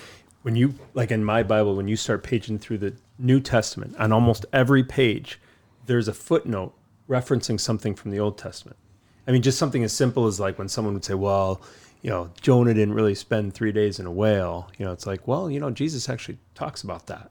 [0.41, 4.11] when you, like in my Bible, when you start paging through the New Testament, on
[4.11, 5.39] almost every page,
[5.85, 6.73] there's a footnote
[7.07, 8.79] referencing something from the Old Testament.
[9.27, 11.61] I mean, just something as simple as like when someone would say, "Well,
[12.01, 15.29] you know, Jonah didn't really spend three days in a whale." You know, it's like,
[15.29, 17.31] well, you know, Jesus actually talks about that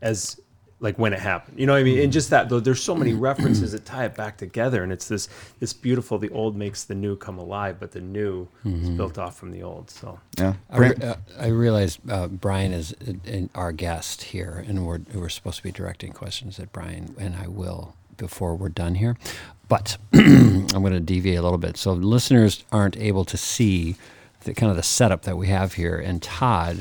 [0.00, 0.40] as
[0.82, 1.58] like when it happened.
[1.58, 2.00] You know what I mean?
[2.00, 5.08] And just that though there's so many references that tie it back together and it's
[5.08, 5.28] this
[5.60, 9.36] this beautiful the old makes the new come alive, but the new is built off
[9.36, 9.90] from the old.
[9.90, 14.64] So Yeah, I, re- uh, I realize uh, Brian is uh, in our guest here,
[14.66, 18.68] and we're, we're supposed to be directing questions at Brian, and I will before we're
[18.68, 19.16] done here.
[19.68, 21.76] But I'm going to deviate a little bit.
[21.76, 23.96] So listeners aren't able to see
[24.44, 26.78] the kind of the setup that we have here, and Todd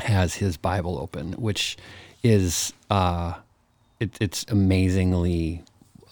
[0.00, 1.76] has his Bible open, which
[2.22, 3.34] is uh,
[4.00, 5.62] it, it's amazingly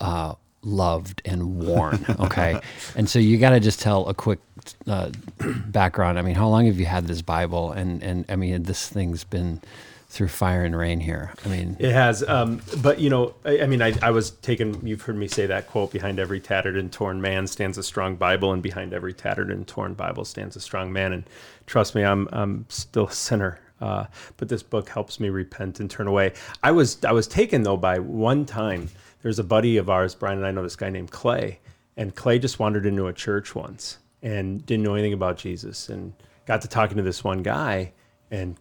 [0.01, 2.05] uh, loved and worn.
[2.21, 2.61] Okay,
[2.97, 4.39] and so you got to just tell a quick
[4.87, 5.11] uh,
[5.67, 6.19] background.
[6.19, 7.73] I mean, how long have you had this Bible?
[7.73, 9.61] And and I mean, this thing's been
[10.09, 11.33] through fire and rain here.
[11.45, 14.87] I mean, It has, um, but you know, I, I mean, I, I was taken.
[14.87, 18.15] You've heard me say that quote: "Behind every tattered and torn man stands a strong
[18.15, 21.25] Bible, and behind every tattered and torn Bible stands a strong man." And
[21.67, 24.07] trust me, I'm I'm still a sinner, uh,
[24.39, 26.33] but this book helps me repent and turn away.
[26.63, 28.89] I was I was taken though by one time.
[29.23, 31.59] There's a buddy of ours, Brian and I know this guy named Clay,
[31.97, 36.13] and Clay just wandered into a church once and didn't know anything about Jesus, and
[36.47, 37.93] got to talking to this one guy,
[38.31, 38.57] and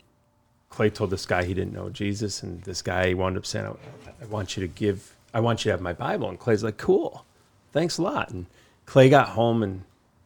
[0.69, 4.23] Clay told this guy he didn't know Jesus, and this guy wound up saying, I,
[4.23, 6.29] I want you to give, I want you to have my Bible.
[6.29, 7.25] And Clay's like, cool,
[7.71, 8.29] thanks a lot.
[8.31, 8.45] And
[8.86, 9.83] Clay got home and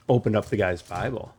[0.07, 1.33] opened up the guy's Bible.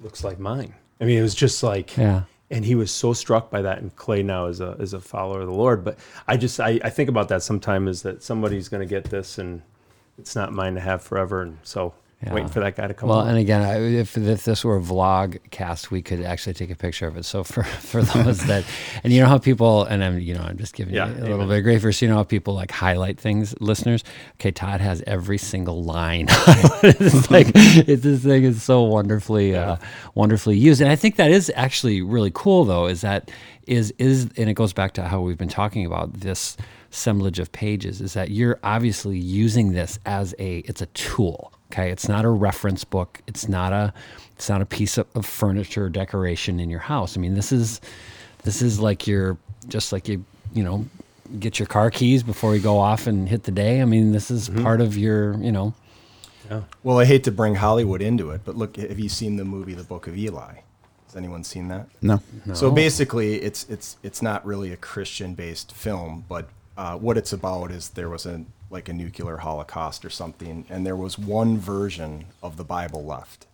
[0.00, 0.74] Looks like mine.
[1.00, 2.22] I mean, it was just like, Yeah.
[2.50, 3.78] And he was so struck by that.
[3.78, 5.84] And Clay now is a is a follower of the Lord.
[5.84, 9.04] But I just I, I think about that sometimes is that somebody's going to get
[9.04, 9.62] this and
[10.18, 11.42] it's not mine to have forever.
[11.42, 12.32] And so Yeah.
[12.32, 13.10] waiting for that guy to come.
[13.10, 16.70] Well, and again, I, if, if this were a vlog cast, we could actually take
[16.70, 17.26] a picture of it.
[17.26, 18.64] So for, for those that,
[19.04, 21.28] and you know how people, and I'm, you know, I'm just giving Yeah, you a
[21.28, 24.02] little bit of grief for, so you know how people like highlight things, listeners.
[24.34, 26.26] Okay, Todd has every single line.
[26.30, 29.76] it's like, it's, this thing is so wonderfully, uh,
[30.14, 30.80] wonderfully used.
[30.80, 33.30] And I think that is actually really cool though, is that
[33.66, 36.56] is, is, and it goes back to how we've been talking about this
[36.92, 41.52] assemblage of pages is that you're obviously using this as a, it's a tool.
[41.72, 43.20] Okay, it's not a reference book.
[43.26, 43.92] It's not a
[44.34, 47.16] it's not a piece of, of furniture or decoration in your house.
[47.16, 47.80] I mean, this is
[48.44, 49.36] this is like your
[49.68, 50.24] just like you
[50.54, 50.86] you know
[51.40, 53.82] get your car keys before you go off and hit the day.
[53.82, 55.74] I mean, this is part of your you know
[56.50, 56.62] Yeah.
[56.84, 59.74] Well, I hate to bring Hollywood into it, but look, have you seen the movie
[59.74, 60.54] The Book of Eli?
[61.06, 61.88] Has anyone seen that?
[62.02, 62.20] No.
[62.54, 67.70] So basically, it's it's it's not really a Christian-based film, but uh, what it's about
[67.72, 72.26] is there was a like a nuclear holocaust or something, and there was one version
[72.42, 73.46] of the Bible left,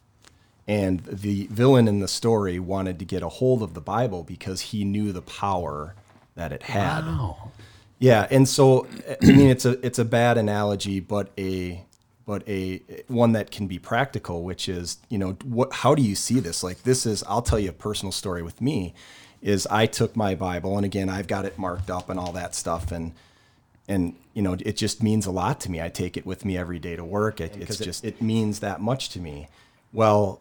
[0.67, 4.61] and the villain in the story wanted to get a hold of the Bible because
[4.61, 5.95] he knew the power
[6.35, 7.05] that it had.
[7.05, 7.53] wow.
[7.99, 8.89] Yeah, and so
[9.23, 11.85] I mean it's a it's a bad analogy, but a
[12.27, 16.17] but a one that can be practical, which is you know what how do you
[16.17, 16.65] see this?
[16.65, 18.93] Like this is I'll tell you a personal story with me,
[19.41, 22.57] is I took my Bible and again I've got it marked up and all that
[22.57, 23.13] stuff and
[23.89, 25.81] and you know it just means a lot to me.
[25.81, 27.41] I take it with me every day to work.
[27.41, 29.49] It, it's just it means that much to me.
[29.93, 30.41] Well,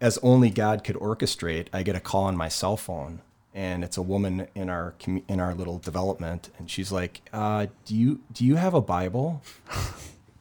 [0.00, 3.20] as only God could orchestrate, I get a call on my cell phone,
[3.54, 7.94] and it's a woman in our in our little development, and she's like, uh, "Do
[7.96, 9.42] you do you have a Bible?"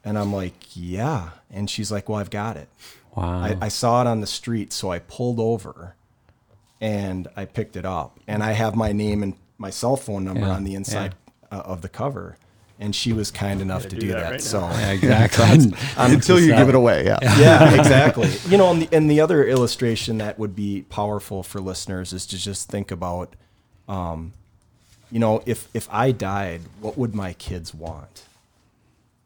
[0.04, 2.70] And I'm like, "Yeah," and she's like, "Well, I've got it.
[3.16, 3.44] Wow.
[3.44, 5.96] I, I saw it on the street, so I pulled over,
[6.80, 10.48] and I picked it up, and I have my name and my cell phone number
[10.48, 11.14] Yeah, on the inside
[11.52, 12.38] uh, of the cover."
[12.82, 14.32] And she was kind enough to do do that that.
[14.32, 14.62] right so
[15.04, 15.72] Yeah, exactly.
[15.98, 17.06] Until you give it away.
[17.06, 17.20] Yeah.
[17.22, 18.32] yeah, exactly.
[18.50, 22.26] You know, and the, and the other illustration that would be powerful for listeners is
[22.26, 23.36] to just think about,
[23.88, 24.34] um,
[25.12, 28.24] you know, if if I died, what would my kids want?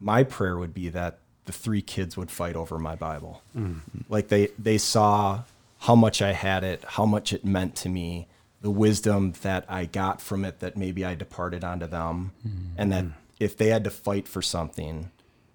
[0.01, 3.79] My prayer would be that the three kids would fight over my Bible, mm-hmm.
[4.09, 5.43] like they they saw
[5.79, 8.27] how much I had it, how much it meant to me,
[8.61, 12.73] the wisdom that I got from it that maybe I departed onto them, mm-hmm.
[12.77, 13.19] and that mm-hmm.
[13.39, 15.11] If they had to fight for something,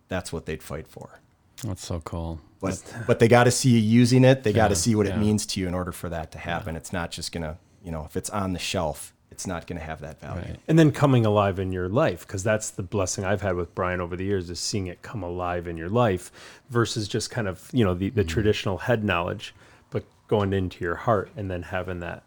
[0.08, 1.20] that's what they'd fight for
[1.64, 2.40] That's so cool.
[2.60, 4.42] but but they got to see you using it.
[4.42, 5.14] They got to see what yeah.
[5.14, 6.76] it means to you in order for that to happen.
[6.76, 10.00] It's not just gonna, you know, if it's on the shelf, it's not gonna have
[10.00, 10.42] that value.
[10.42, 10.56] Right.
[10.68, 14.00] and then coming alive in your life because that's the blessing i've had with brian
[14.00, 16.30] over the years is seeing it come alive in your life
[16.68, 18.28] versus just kind of you know the, the mm-hmm.
[18.28, 19.54] traditional head knowledge
[19.90, 22.22] but going into your heart and then having that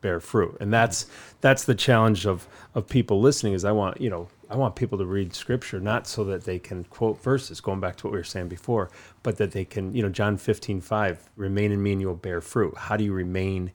[0.00, 0.56] bear fruit.
[0.60, 1.36] And that's mm-hmm.
[1.40, 4.98] that's the challenge of of people listening is I want, you know, I want people
[4.98, 8.18] to read scripture not so that they can quote verses, going back to what we
[8.18, 8.90] were saying before,
[9.22, 12.16] but that they can, you know, John 15, 5, remain in me and you will
[12.16, 12.76] bear fruit.
[12.76, 13.70] How do you remain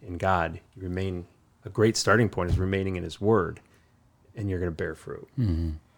[0.00, 0.60] in God?
[0.76, 1.26] You remain
[1.64, 3.60] a great starting point is remaining in his word
[4.36, 5.28] and you're going to bear fruit.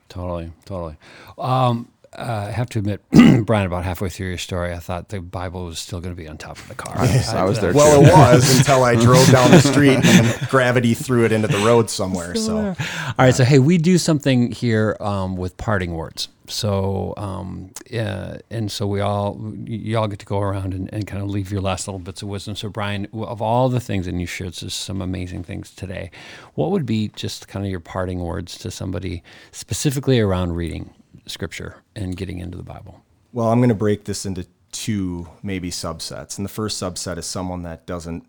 [0.08, 0.96] Totally, totally.
[1.38, 3.02] Um, uh, I have to admit,
[3.46, 6.28] Brian, about halfway through your story, I thought the Bible was still going to be
[6.28, 6.94] on top of the car.
[6.96, 7.72] I was there.
[7.72, 8.06] Well, too.
[8.06, 11.90] it was until I drove down the street and gravity threw it into the road
[11.90, 12.34] somewhere.
[12.34, 12.74] So, All
[13.18, 16.28] right, so hey, we do something here um, with parting words.
[16.46, 21.22] So, um, yeah, and so we all, y'all get to go around and, and kind
[21.22, 22.54] of leave your last little bits of wisdom.
[22.54, 26.10] So, Brian, of all the things, and you shared just some amazing things today,
[26.54, 29.22] what would be just kind of your parting words to somebody
[29.52, 30.92] specifically around reading
[31.26, 33.04] scripture and getting into the Bible?
[33.34, 36.38] well, I'm going to break this into two maybe subsets.
[36.38, 38.24] And the first subset is someone that doesn't,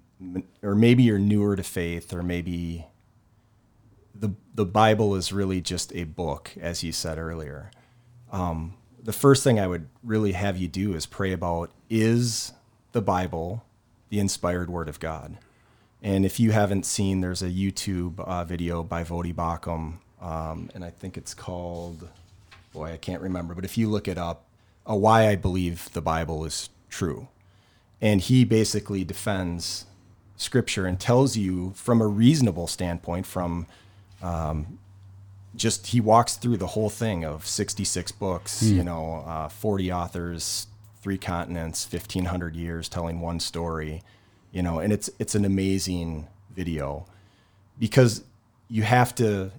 [0.63, 2.87] or maybe you're newer to faith, or maybe
[4.13, 7.69] the the Bible is really just a book, as you said earlier.
[8.31, 12.53] Um, the first thing I would really have you do is pray about is
[12.91, 13.63] the Bible
[14.09, 15.37] the inspired Word of God?
[16.01, 20.83] And if you haven't seen, there's a YouTube uh, video by Voddie Baucham, um, and
[20.83, 22.07] I think it's called,
[22.75, 24.45] boy, I can't remember, but if you look it up,
[24.87, 27.27] uh, Why I Believe the Bible is True.
[28.01, 29.85] And he basically defends
[30.37, 33.65] Scripture and tells you from a reasonable standpoint, from
[34.21, 34.77] um,
[35.55, 40.67] just he walks through the whole thing of 66 books, you know, uh, 40 authors,
[41.01, 44.03] three continents, 1500 years telling one story,
[44.51, 47.05] you know, and it's it's an amazing video
[47.79, 48.23] because
[48.69, 49.51] you have to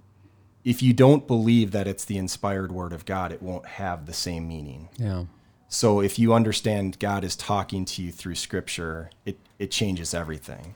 [0.66, 4.12] if you don't believe that it's the inspired word of God, it won't have the
[4.12, 4.88] same meaning.
[4.98, 5.26] Yeah.
[5.68, 10.74] So if you understand God is talking to you through scripture, it, it changes everything.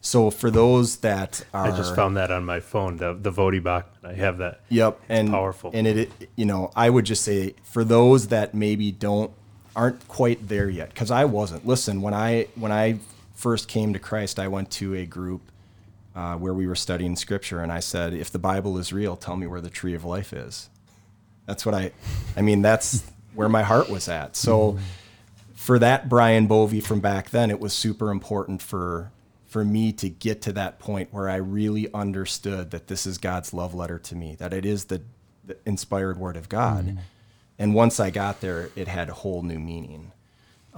[0.00, 3.62] So for those that are I just found that on my phone, the the Voddie
[3.62, 4.12] Bachman.
[4.12, 4.60] I have that.
[4.70, 5.70] Yep, and powerful.
[5.72, 9.32] And it, it, you know, I would just say for those that maybe don't
[9.74, 11.66] aren't quite there yet, because I wasn't.
[11.66, 12.98] Listen, when I when I
[13.34, 15.42] first came to Christ, I went to a group
[16.18, 19.36] uh, where we were studying Scripture, and I said, "If the Bible is real, tell
[19.36, 20.68] me where the tree of life is."
[21.46, 21.92] That's what I,
[22.36, 23.04] I mean, that's
[23.34, 24.34] where my heart was at.
[24.34, 24.78] So,
[25.54, 29.12] for that Brian Bovey from back then, it was super important for
[29.46, 33.54] for me to get to that point where I really understood that this is God's
[33.54, 35.02] love letter to me, that it is the,
[35.44, 36.98] the inspired word of God.
[37.58, 40.12] And once I got there, it had a whole new meaning.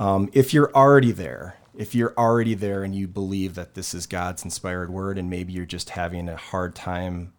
[0.01, 4.07] Um, if you're already there, if you're already there and you believe that this is
[4.07, 7.35] God's inspired word, and maybe you're just having a hard time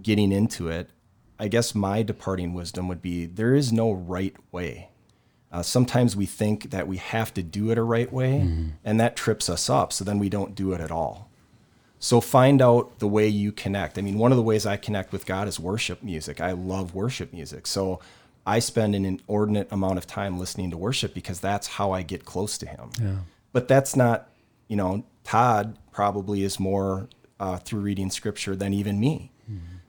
[0.00, 0.88] getting into it,
[1.38, 4.88] I guess my departing wisdom would be there is no right way.
[5.52, 8.38] Uh, sometimes we think that we have to do it a right way,
[8.84, 9.92] and that trips us up.
[9.92, 11.30] So then we don't do it at all.
[11.98, 13.98] So find out the way you connect.
[13.98, 16.40] I mean, one of the ways I connect with God is worship music.
[16.40, 17.66] I love worship music.
[17.66, 18.00] So
[18.48, 22.24] I spend an inordinate amount of time listening to worship because that's how I get
[22.24, 22.90] close to Him.
[23.52, 24.28] But that's not,
[24.68, 27.08] you know, Todd probably is more
[27.38, 29.30] uh, through reading scripture than even me.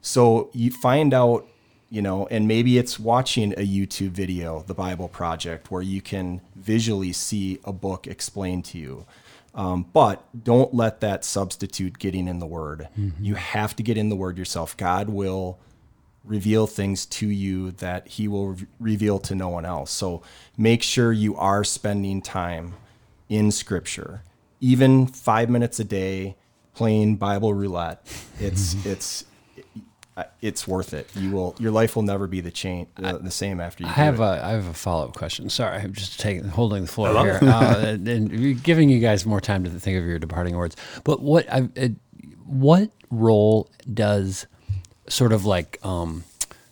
[0.01, 1.47] So you find out,
[1.89, 6.41] you know, and maybe it's watching a YouTube video, The Bible Project, where you can
[6.55, 9.05] visually see a book explained to you.
[9.55, 12.87] Um, but don't let that substitute getting in the Word.
[13.19, 14.77] You have to get in the Word yourself.
[14.77, 15.57] God will
[16.23, 19.91] reveal things to you that He will re- reveal to no one else.
[19.91, 20.21] So
[20.57, 22.73] make sure you are spending time
[23.27, 24.23] in Scripture,
[24.59, 26.35] even five minutes a day,
[26.73, 28.05] playing Bible roulette.
[28.39, 29.25] It's it's
[30.41, 31.09] it's worth it.
[31.15, 33.89] You will your life will never be the chain uh, the same after you.
[33.89, 34.23] I do have it.
[34.23, 35.49] a I have a follow up question.
[35.49, 39.25] Sorry, I'm just taking holding the floor love here, uh, and, and giving you guys
[39.25, 40.75] more time to think of your departing words.
[41.03, 41.87] But what I uh,
[42.45, 44.47] what role does
[45.09, 46.23] sort of like um,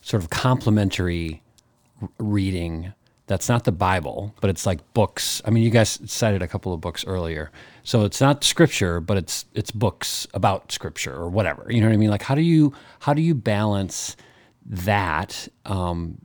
[0.02, 1.42] sort of complementary
[2.18, 2.94] reading
[3.26, 5.42] that's not the Bible, but it's like books.
[5.44, 7.52] I mean, you guys cited a couple of books earlier,
[7.84, 11.66] so it's not scripture, but it's it's books about scripture or whatever.
[11.70, 12.10] You know what I mean?
[12.10, 14.16] Like, how do you how do you balance
[14.66, 16.22] that um,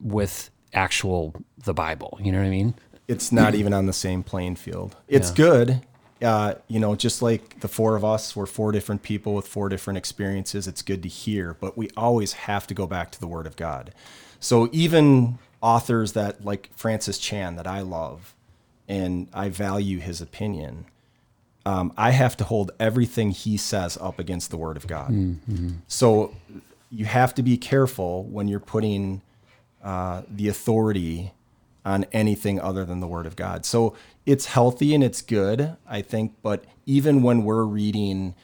[0.00, 1.34] with actual
[1.64, 2.16] the Bible?
[2.22, 2.74] You know what I mean?
[3.08, 4.96] it's not even on the same playing field.
[5.08, 5.80] It's good.
[6.22, 9.68] Uh, you know, just like the four of us, we're four different people with four
[9.68, 10.66] different experiences.
[10.66, 13.56] It's good to hear, but we always have to go back to the Word of
[13.56, 13.92] God.
[14.40, 18.34] So even authors that like Francis Chan that I love
[18.88, 20.86] and I value his opinion,
[21.66, 25.10] um, I have to hold everything he says up against the Word of God.
[25.88, 26.34] So
[26.90, 29.20] you have to be careful when you're putting
[29.84, 31.32] uh, the authority
[31.86, 33.64] on anything other than the Word of God.
[33.64, 33.94] So
[34.26, 36.34] it's healthy and it's good, I think.
[36.42, 38.34] But even when we're reading,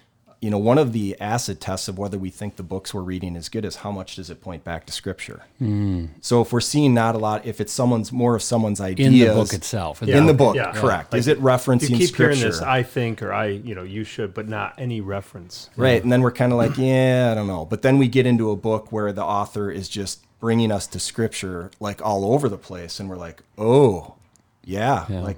[0.41, 3.35] you know, one of the acid tests of whether we think the books we're reading
[3.35, 5.43] is good is how much does it point back to Scripture.
[5.59, 6.07] Hmm.
[6.21, 9.19] So if we're seeing not a lot, if it's someone's more of someone's ideas in
[9.19, 10.03] the book itself.
[10.05, 10.71] in the book, Yeah.
[10.73, 11.13] correct?
[11.13, 12.35] Like, is it referencing You keep Scripture?
[12.37, 15.69] hearing this, I think, or I, you know, you should, but not any reference.
[15.77, 16.01] Right.
[16.01, 17.65] And then we're kind of like, yeah, I don't know.
[17.65, 20.99] But then we get into a book where the author is just bringing us to
[20.99, 22.99] scripture like all over the place.
[22.99, 24.17] And we're like, oh,
[24.65, 25.07] yeah.
[25.09, 25.21] Yeah.
[25.21, 25.37] Like,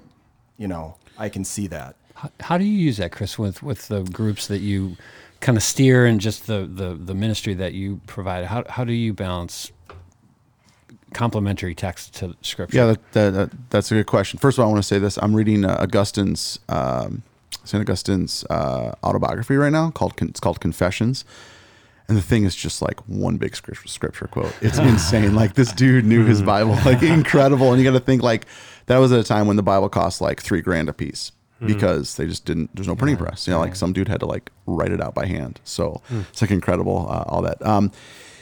[0.57, 1.95] you know, I can see that.
[2.15, 4.97] How, how do you use that, Chris, with with the groups that you
[5.41, 8.47] kind of steer and just the the, the ministry that you provide?
[8.47, 9.71] How how do you balance
[11.13, 12.77] complementary text to scripture?
[12.77, 14.39] Yeah, that, that, that, that's a good question.
[14.39, 15.19] First of all, I want to say this.
[15.21, 17.23] I'm reading uh, Augustine's, um,
[17.63, 17.81] St.
[17.81, 21.25] Augustine's uh, autobiography right now called, it's called Confessions.
[22.07, 24.55] And the thing is just like one big scripture, scripture quote.
[24.61, 25.35] It's insane.
[25.35, 27.73] Like this dude knew his Bible, like incredible.
[27.73, 28.47] And you got to think like
[28.87, 31.33] that was at a time when the Bible cost like three grand a piece
[31.65, 32.75] because they just didn't.
[32.77, 33.47] There's no printing press.
[33.47, 35.61] You know, like some dude had to like write it out by hand.
[35.65, 37.07] So it's like incredible.
[37.09, 37.65] Uh, all that.
[37.65, 37.91] Um,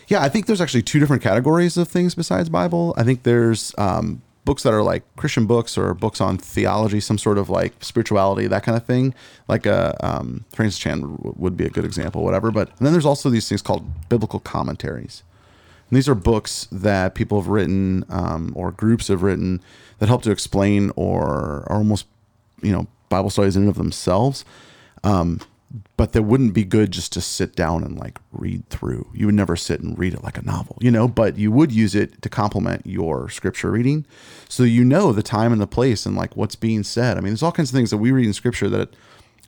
[0.09, 2.95] yeah, I think there's actually two different categories of things besides Bible.
[2.97, 7.19] I think there's um, books that are like Christian books or books on theology, some
[7.19, 9.15] sort of like spirituality, that kind of thing.
[9.49, 12.51] Like uh, um, Francis Chan w- would be a good example, whatever.
[12.51, 15.23] But and then there's also these things called biblical commentaries.
[15.89, 19.61] And these are books that people have written um, or groups have written
[19.99, 22.07] that help to explain or are almost,
[22.63, 24.45] you know, Bible studies in and of themselves.
[25.05, 25.41] Um,
[25.97, 29.09] but that wouldn't be good just to sit down and like read through.
[29.15, 31.73] You would never sit and read it like a novel, you know, but you would
[31.73, 34.05] use it to complement your scripture reading.
[34.49, 37.17] So you know the time and the place and like what's being said.
[37.17, 38.91] I mean, there's all kinds of things that we read in scripture that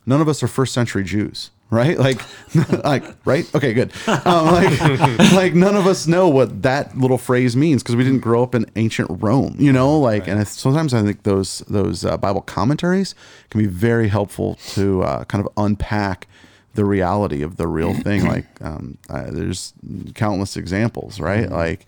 [0.05, 1.97] none of us are first century Jews, right?
[1.97, 2.21] Like,
[2.83, 3.53] like, right?
[3.55, 3.91] Okay, good.
[4.07, 4.79] Um, like,
[5.33, 8.55] like none of us know what that little phrase means because we didn't grow up
[8.55, 9.99] in ancient Rome, you know.
[9.99, 13.15] Like, and it's, sometimes I think those those uh, Bible commentaries
[13.49, 16.27] can be very helpful to uh, kind of unpack
[16.73, 18.25] the reality of the real thing.
[18.35, 19.73] Like, um, uh, there's
[20.15, 21.49] countless examples, right?
[21.49, 21.85] Like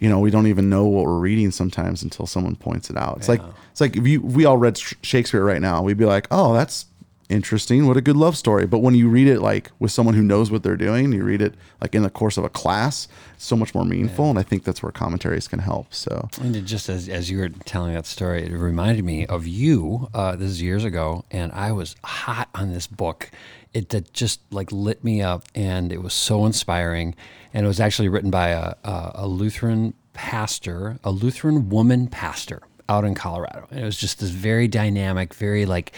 [0.00, 3.18] you know, we don't even know what we're reading sometimes until someone points it out.
[3.18, 3.40] It's like
[3.70, 6.52] it's like if you if we all read Shakespeare right now, we'd be like, "Oh,
[6.52, 6.86] that's
[7.28, 7.86] interesting.
[7.86, 10.50] What a good love story." But when you read it like with someone who knows
[10.50, 13.56] what they're doing, you read it like in the course of a class, it's so
[13.56, 15.92] much more meaningful, and I think that's where commentaries can help.
[15.92, 20.08] So, And just as, as you were telling that story, it reminded me of you.
[20.14, 23.30] Uh, this is years ago, and I was hot on this book.
[23.72, 27.14] It that just like lit me up, and it was so inspiring.
[27.52, 32.62] And it was actually written by a, a, a Lutheran pastor, a Lutheran woman pastor
[32.88, 33.66] out in Colorado.
[33.70, 35.92] And it was just this very dynamic, very like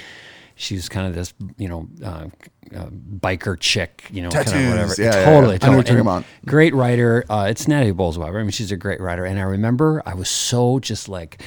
[0.58, 2.26] she was kind of this, you know, uh,
[2.74, 4.94] uh, biker chick, you know, kind of whatever.
[4.98, 5.24] Yeah, yeah, yeah.
[5.26, 5.76] totally, I know what totally.
[5.76, 6.24] you're talking And about.
[6.46, 7.24] Great writer.
[7.28, 8.38] Uh, it's Natalie Bolz-Weber.
[8.38, 9.26] I mean, she's a great writer.
[9.26, 11.42] And I remember I was so just like,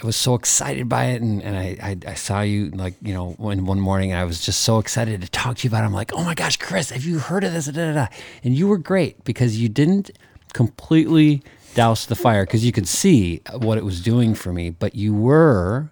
[0.00, 1.20] I was so excited by it.
[1.20, 4.24] And, and I, I, I saw you like, you know, one, one morning and I
[4.24, 5.86] was just so excited to talk to you about it.
[5.86, 7.66] I'm like, oh my gosh, Chris, have you heard of this?
[7.66, 8.06] Da, da, da.
[8.44, 10.12] And you were great because you didn't
[10.52, 11.42] completely
[11.74, 15.12] douse the fire because you could see what it was doing for me, but you
[15.12, 15.90] were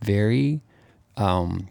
[0.00, 0.60] very
[1.16, 1.68] um,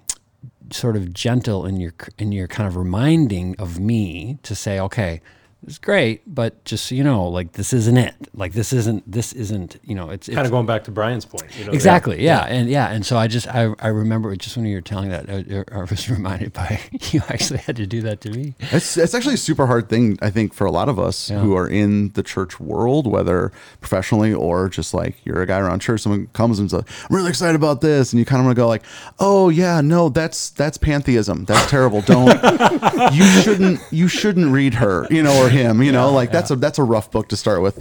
[0.71, 5.21] sort of gentle in your in your kind of reminding of me to say, okay,
[5.65, 8.15] it's great, but just so you know, like this isn't it.
[8.33, 11.25] Like this isn't this isn't you know it's, it's Kind of going back to Brian's
[11.25, 11.45] point.
[11.57, 12.23] You know, Exactly.
[12.23, 12.41] Yeah.
[12.41, 12.91] And yeah.
[12.91, 15.83] And so I just, I, I remember just when you were telling that, I, I
[15.83, 16.79] was reminded by
[17.11, 18.55] you actually had to do that to me.
[18.59, 21.39] It's, it's actually a super hard thing, I think, for a lot of us Yeah.
[21.39, 23.51] who are in the church world, whether
[23.81, 26.01] professionally or just like you're a guy around church.
[26.01, 28.61] Someone comes and says, "I'm really excited about this," and you kind of want to
[28.61, 28.83] go like,
[29.19, 31.45] "Oh yeah, no, that's that's pantheism.
[31.45, 32.01] That's terrible.
[32.01, 32.27] Don't
[33.13, 36.55] you shouldn't you shouldn't read her, you know, or him, you know, like that's a
[36.57, 37.77] that's a rough book to start with,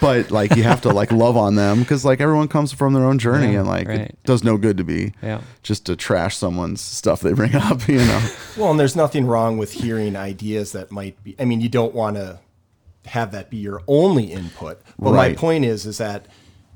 [0.00, 3.04] but like you have to like love on them because like everyone comes from their
[3.04, 4.00] own journey Yeah, and like right.
[4.02, 5.40] it does no good to be Yeah.
[5.62, 9.58] just to trash someone's stuff they bring up, you know." Well, and there's nothing wrong
[9.58, 11.34] with hearing ideas that might be.
[11.38, 12.38] I mean, you don't want to
[13.06, 14.80] have that be your only input.
[14.98, 16.26] But my point is, is that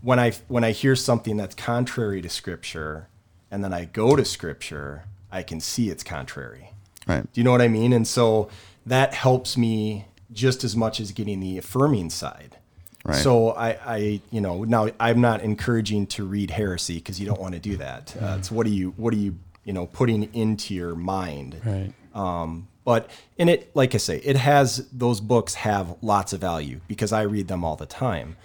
[0.03, 3.09] when I when I hear something that's contrary to Scripture,
[3.51, 6.72] and then I go to Scripture, I can see it's contrary.
[7.07, 7.22] Right.
[7.32, 7.92] Do you know what I mean?
[7.94, 8.51] And so
[8.84, 12.56] that helps me just as much as getting the affirming side.
[13.04, 13.16] Right.
[13.16, 17.40] So I, I, you know, now I'm not encouraging to read heresy because you don't
[17.40, 18.14] want to do that.
[18.20, 21.60] Uh, it's what are you, what are you, you know, putting into your mind?
[21.64, 21.92] Right.
[22.14, 26.80] Um, but in it, like I say, it has those books have lots of value
[26.88, 28.36] because I read them all the time.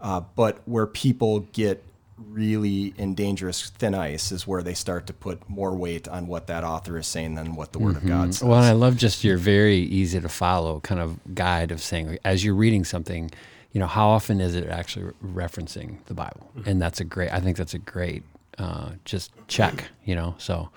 [0.00, 1.82] Uh, but where people get
[2.28, 6.46] really in dangerous thin ice is where they start to put more weight on what
[6.46, 8.08] that author is saying than what the Word of mm-hmm.
[8.08, 8.46] God says.
[8.46, 12.18] Well, and I love just your very easy to follow kind of guide of saying,
[12.24, 13.30] as you're reading something,
[13.72, 16.50] you know, how often is it actually referencing the Bible?
[16.56, 16.68] Mm-hmm.
[16.68, 17.32] And that's a great.
[17.32, 18.22] I think that's a great
[18.58, 19.84] uh, just check.
[20.04, 20.34] You know.
[20.38, 20.70] So, all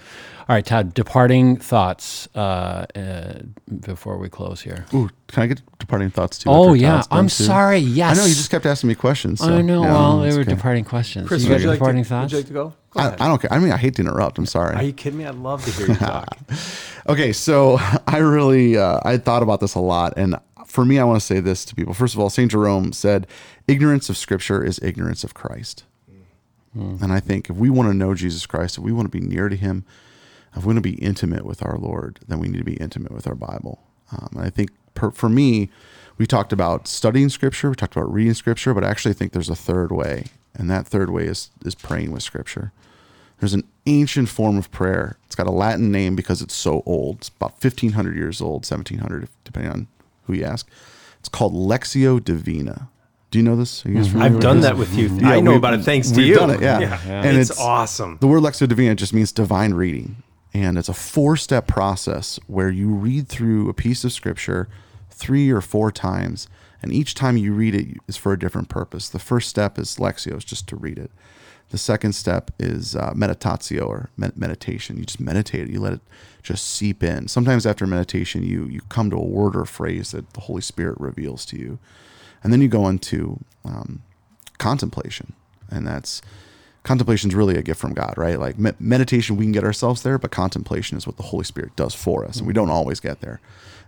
[0.47, 0.93] right, Todd.
[0.93, 3.39] Departing thoughts uh, uh,
[3.81, 4.85] before we close here.
[4.93, 6.49] Ooh, can I get departing thoughts too?
[6.49, 7.43] Oh yeah, I'm too?
[7.43, 7.79] sorry.
[7.79, 9.39] Yes, I know you just kept asking me questions.
[9.39, 9.83] so, I know.
[9.83, 10.53] yeah, well, they were okay.
[10.53, 11.27] departing questions.
[11.27, 12.33] Chris, you would you, like departing to, thoughts?
[12.33, 12.73] would you like to go?
[12.91, 13.21] Go I, ahead.
[13.21, 13.53] I don't care.
[13.53, 14.37] I mean, I hate to interrupt.
[14.37, 14.75] I'm sorry.
[14.75, 15.25] Are you kidding me?
[15.25, 16.37] I'd love to hear you talk.
[17.07, 21.03] Okay, so I really uh, I thought about this a lot, and for me, I
[21.03, 21.93] want to say this to people.
[21.93, 23.27] First of all, Saint Jerome said,
[23.67, 25.85] "Ignorance of Scripture is ignorance of Christ."
[27.03, 29.25] And I think if we want to know Jesus Christ, if we want to be
[29.25, 29.85] near to Him,
[30.55, 33.11] if we want to be intimate with our Lord, then we need to be intimate
[33.11, 33.79] with our Bible.
[34.11, 35.69] Um, and I think per, for me,
[36.17, 39.49] we talked about studying Scripture, we talked about reading Scripture, but I actually think there's
[39.49, 42.71] a third way, and that third way is is praying with Scripture.
[43.39, 45.17] There's an ancient form of prayer.
[45.25, 47.17] It's got a Latin name because it's so old.
[47.17, 49.87] It's about 1500 years old, 1700, depending on
[50.23, 50.69] who you ask.
[51.19, 52.89] It's called Lectio Divina.
[53.35, 53.85] Do you know this?
[53.85, 55.09] Are you guys familiar I've done that with you.
[55.17, 56.35] Yeah, I know about it thanks to we've you.
[56.35, 57.01] done it, yeah.
[57.05, 58.17] And It's, it's- awesome.
[58.21, 60.23] The word Lectio Divina just means divine reading.
[60.53, 64.69] And it's a four step process where you read through a piece of scripture
[65.09, 66.47] three or four times.
[66.81, 69.09] And each time you read it is for a different purpose.
[69.09, 71.11] The first step is Lectio, is just to read it.
[71.71, 74.95] The second step is uh, meditatio or med- meditation.
[74.97, 75.71] You just meditate it.
[75.71, 76.01] You let it
[76.41, 77.27] just seep in.
[77.27, 80.95] Sometimes after meditation, you you come to a word or phrase that the Holy Spirit
[81.01, 81.79] reveals to you,
[82.45, 84.03] and then you go into um,
[84.59, 85.33] contemplation,
[85.71, 86.21] and that's
[86.83, 88.39] contemplation is really a gift from God, right?
[88.39, 91.75] Like me- meditation, we can get ourselves there, but contemplation is what the Holy Spirit
[91.75, 93.41] does for us, and we don't always get there.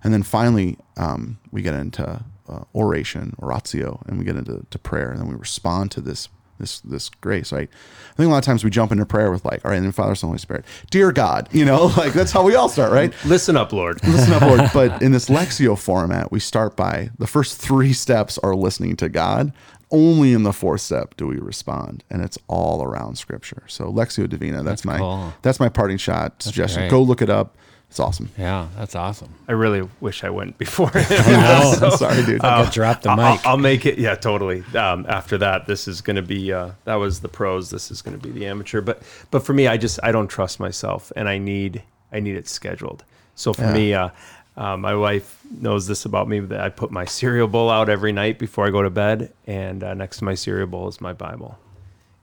[0.03, 4.80] And then finally, um, we get into uh, oration, oratio, and we get into to
[4.80, 6.28] prayer, and then we respond to this
[6.60, 7.70] this this grace, right?
[7.70, 9.86] I think a lot of times we jump into prayer with like, all right, and
[9.86, 12.91] then Father, Son, Holy Spirit, dear God, you know, like that's how we all start,
[12.91, 13.14] right?
[13.26, 14.03] Listen up, Lord.
[14.08, 14.62] listen up, Lord.
[14.74, 19.10] But in this Lectio format, we start by the first three steps are listening to
[19.10, 19.53] God.
[19.89, 23.64] Only in the fourth step do we respond, and it's all around Scripture.
[23.68, 25.34] So Lectio Divina, that's, That's my cool.
[25.43, 26.89] that's my parting shot suggestion.
[26.89, 27.55] Go look it up.
[27.90, 28.30] It's awesome.
[28.38, 29.34] Yeah, that's awesome.
[29.48, 30.92] I really wish I went before.
[30.94, 32.42] I'm sorry, dude.
[32.44, 33.46] I dropped the I'll, mic.
[33.46, 33.98] I'll make it.
[33.98, 34.64] Yeah, totally.
[34.76, 36.52] Um, after that, this is going to be.
[36.52, 37.70] Uh, that was the pros.
[37.70, 38.82] This is going to be the amateur.
[38.82, 41.82] But but for me, I just I don't trust myself, and I need
[42.12, 43.04] I need it scheduled.
[43.36, 43.74] So for Yeah.
[43.74, 44.10] me, uh,
[44.58, 48.12] uh, my wife knows this about me that I put my cereal bowl out every
[48.12, 51.14] night before I go to bed, and uh, next to my cereal bowl is my
[51.14, 51.58] Bible,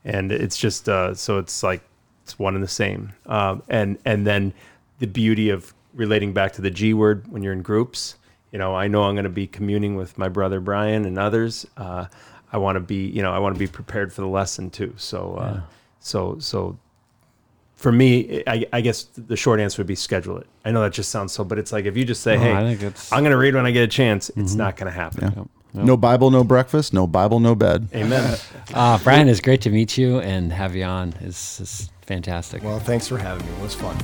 [0.05, 1.81] and it's just uh, so it's like
[2.23, 3.12] it's one and the same.
[3.27, 4.53] Um, and and then
[5.05, 8.16] the beauty of relating back to the G word when you're in groups.
[8.52, 11.66] You know, I know I'm going to be communing with my brother Brian and others.
[11.76, 12.07] Uh,
[12.52, 14.94] I want to be, you know, I want to be prepared for the lesson too.
[14.96, 15.61] So, uh,
[16.00, 16.78] so, so
[17.74, 20.46] for me, I, I guess the short answer would be schedule it.
[20.64, 22.52] I know that just sounds so, but it's like if you just say, No, "Hey,
[22.55, 24.90] I think it's- I'm going to read when I get a chance," it's not going
[24.90, 25.48] to happen.
[25.74, 26.94] No Bible, no breakfast.
[26.94, 27.88] No Bible, no bed.
[27.94, 28.38] Amen.
[28.72, 31.12] Uh, Brian, it's great to meet you and have you on.
[31.20, 32.62] It's, it's fantastic.
[32.64, 33.52] Well, thanks for having me.
[33.52, 33.96] It was fun.